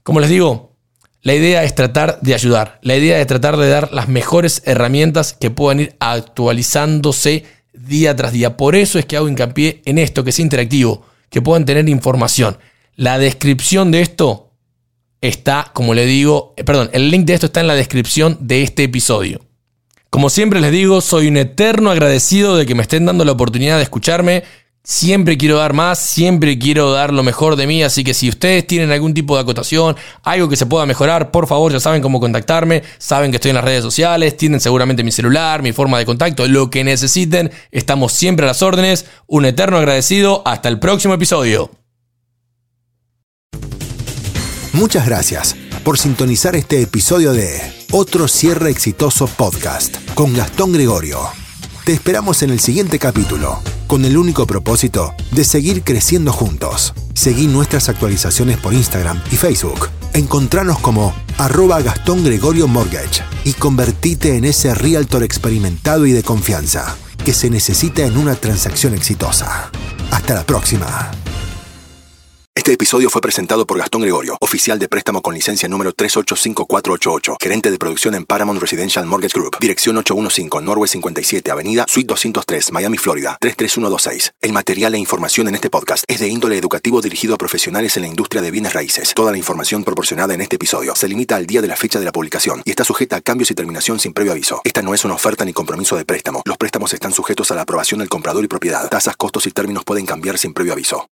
Como 0.04 0.20
les 0.20 0.30
digo, 0.30 0.76
la 1.22 1.34
idea 1.34 1.64
es 1.64 1.74
tratar 1.74 2.20
de 2.20 2.34
ayudar. 2.34 2.78
La 2.82 2.96
idea 2.96 3.20
es 3.20 3.26
tratar 3.26 3.56
de 3.56 3.68
dar 3.68 3.92
las 3.92 4.08
mejores 4.08 4.62
herramientas 4.64 5.32
que 5.32 5.50
puedan 5.50 5.80
ir 5.80 5.96
actualizándose 5.98 7.44
día 7.72 8.14
tras 8.14 8.32
día. 8.32 8.56
Por 8.56 8.76
eso 8.76 8.98
es 8.98 9.06
que 9.06 9.16
hago 9.16 9.28
hincapié 9.28 9.82
en 9.84 9.98
esto, 9.98 10.22
que 10.22 10.30
es 10.30 10.38
interactivo, 10.38 11.04
que 11.28 11.42
puedan 11.42 11.64
tener 11.64 11.88
información. 11.88 12.56
La 13.00 13.18
descripción 13.18 13.90
de 13.90 14.02
esto 14.02 14.50
está, 15.22 15.70
como 15.72 15.94
le 15.94 16.04
digo, 16.04 16.52
eh, 16.58 16.64
perdón, 16.64 16.90
el 16.92 17.10
link 17.10 17.24
de 17.24 17.32
esto 17.32 17.46
está 17.46 17.60
en 17.60 17.66
la 17.66 17.74
descripción 17.74 18.36
de 18.42 18.62
este 18.62 18.84
episodio. 18.84 19.40
Como 20.10 20.28
siempre 20.28 20.60
les 20.60 20.70
digo, 20.70 21.00
soy 21.00 21.28
un 21.28 21.38
eterno 21.38 21.90
agradecido 21.90 22.58
de 22.58 22.66
que 22.66 22.74
me 22.74 22.82
estén 22.82 23.06
dando 23.06 23.24
la 23.24 23.32
oportunidad 23.32 23.78
de 23.78 23.84
escucharme. 23.84 24.42
Siempre 24.84 25.38
quiero 25.38 25.56
dar 25.56 25.72
más, 25.72 25.98
siempre 25.98 26.58
quiero 26.58 26.92
dar 26.92 27.14
lo 27.14 27.22
mejor 27.22 27.56
de 27.56 27.66
mí, 27.66 27.82
así 27.82 28.04
que 28.04 28.12
si 28.12 28.28
ustedes 28.28 28.66
tienen 28.66 28.92
algún 28.92 29.14
tipo 29.14 29.34
de 29.34 29.44
acotación, 29.44 29.96
algo 30.22 30.50
que 30.50 30.56
se 30.56 30.66
pueda 30.66 30.84
mejorar, 30.84 31.30
por 31.30 31.46
favor 31.46 31.72
ya 31.72 31.80
saben 31.80 32.02
cómo 32.02 32.20
contactarme, 32.20 32.82
saben 32.98 33.30
que 33.30 33.38
estoy 33.38 33.48
en 33.48 33.54
las 33.54 33.64
redes 33.64 33.82
sociales, 33.82 34.36
tienen 34.36 34.60
seguramente 34.60 35.02
mi 35.04 35.10
celular, 35.10 35.62
mi 35.62 35.72
forma 35.72 35.98
de 35.98 36.04
contacto, 36.04 36.46
lo 36.46 36.68
que 36.68 36.84
necesiten, 36.84 37.50
estamos 37.70 38.12
siempre 38.12 38.44
a 38.44 38.48
las 38.48 38.60
órdenes. 38.60 39.06
Un 39.26 39.46
eterno 39.46 39.78
agradecido, 39.78 40.42
hasta 40.44 40.68
el 40.68 40.78
próximo 40.78 41.14
episodio. 41.14 41.79
Muchas 44.72 45.04
gracias 45.04 45.56
por 45.82 45.98
sintonizar 45.98 46.54
este 46.54 46.80
episodio 46.80 47.32
de 47.32 47.60
Otro 47.90 48.28
Cierre 48.28 48.70
Exitoso 48.70 49.26
Podcast 49.26 49.96
con 50.14 50.32
Gastón 50.32 50.72
Gregorio. 50.72 51.18
Te 51.84 51.92
esperamos 51.92 52.42
en 52.42 52.50
el 52.50 52.60
siguiente 52.60 53.00
capítulo, 53.00 53.60
con 53.88 54.04
el 54.04 54.16
único 54.16 54.46
propósito 54.46 55.12
de 55.32 55.44
seguir 55.44 55.82
creciendo 55.82 56.32
juntos. 56.32 56.94
Seguí 57.14 57.48
nuestras 57.48 57.88
actualizaciones 57.88 58.58
por 58.58 58.72
Instagram 58.72 59.20
y 59.32 59.36
Facebook. 59.36 59.88
Encontranos 60.12 60.78
como 60.78 61.14
arroba 61.38 61.82
Gastón 61.82 62.24
Gregorio 62.24 62.68
Mortgage 62.68 63.22
y 63.44 63.54
convertite 63.54 64.36
en 64.36 64.44
ese 64.44 64.72
realtor 64.74 65.24
experimentado 65.24 66.06
y 66.06 66.12
de 66.12 66.22
confianza 66.22 66.96
que 67.24 67.34
se 67.34 67.50
necesita 67.50 68.06
en 68.06 68.16
una 68.16 68.36
transacción 68.36 68.94
exitosa. 68.94 69.70
Hasta 70.12 70.34
la 70.34 70.46
próxima. 70.46 71.10
Este 72.60 72.74
episodio 72.74 73.08
fue 73.08 73.22
presentado 73.22 73.66
por 73.66 73.78
Gastón 73.78 74.02
Gregorio, 74.02 74.36
oficial 74.38 74.78
de 74.78 74.86
préstamo 74.86 75.22
con 75.22 75.32
licencia 75.32 75.66
número 75.66 75.94
385488, 75.94 77.38
gerente 77.40 77.70
de 77.70 77.78
producción 77.78 78.14
en 78.14 78.26
Paramount 78.26 78.60
Residential 78.60 79.06
Mortgage 79.06 79.32
Group, 79.32 79.56
dirección 79.58 79.96
815 79.96 80.62
Norway 80.62 80.86
57, 80.86 81.50
Avenida 81.50 81.86
Suite 81.88 82.06
203, 82.08 82.70
Miami, 82.72 82.98
Florida 82.98 83.38
33126. 83.40 84.34
El 84.42 84.52
material 84.52 84.94
e 84.94 84.98
información 84.98 85.48
en 85.48 85.54
este 85.54 85.70
podcast 85.70 86.04
es 86.06 86.20
de 86.20 86.28
índole 86.28 86.58
educativo 86.58 87.00
dirigido 87.00 87.34
a 87.34 87.38
profesionales 87.38 87.96
en 87.96 88.02
la 88.02 88.08
industria 88.08 88.42
de 88.42 88.50
bienes 88.50 88.74
raíces. 88.74 89.14
Toda 89.14 89.32
la 89.32 89.38
información 89.38 89.82
proporcionada 89.82 90.34
en 90.34 90.42
este 90.42 90.56
episodio 90.56 90.94
se 90.94 91.08
limita 91.08 91.36
al 91.36 91.46
día 91.46 91.62
de 91.62 91.68
la 91.68 91.76
fecha 91.76 91.98
de 91.98 92.04
la 92.04 92.12
publicación 92.12 92.60
y 92.66 92.70
está 92.72 92.84
sujeta 92.84 93.16
a 93.16 93.20
cambios 93.22 93.50
y 93.50 93.54
terminación 93.54 93.98
sin 93.98 94.12
previo 94.12 94.32
aviso. 94.32 94.60
Esta 94.64 94.82
no 94.82 94.92
es 94.92 95.02
una 95.06 95.14
oferta 95.14 95.46
ni 95.46 95.54
compromiso 95.54 95.96
de 95.96 96.04
préstamo. 96.04 96.42
Los 96.44 96.58
préstamos 96.58 96.92
están 96.92 97.14
sujetos 97.14 97.50
a 97.50 97.54
la 97.54 97.62
aprobación 97.62 98.00
del 98.00 98.10
comprador 98.10 98.44
y 98.44 98.48
propiedad. 98.48 98.86
Tasas, 98.90 99.16
costos 99.16 99.46
y 99.46 99.50
términos 99.50 99.82
pueden 99.84 100.04
cambiar 100.04 100.36
sin 100.36 100.52
previo 100.52 100.74
aviso. 100.74 101.10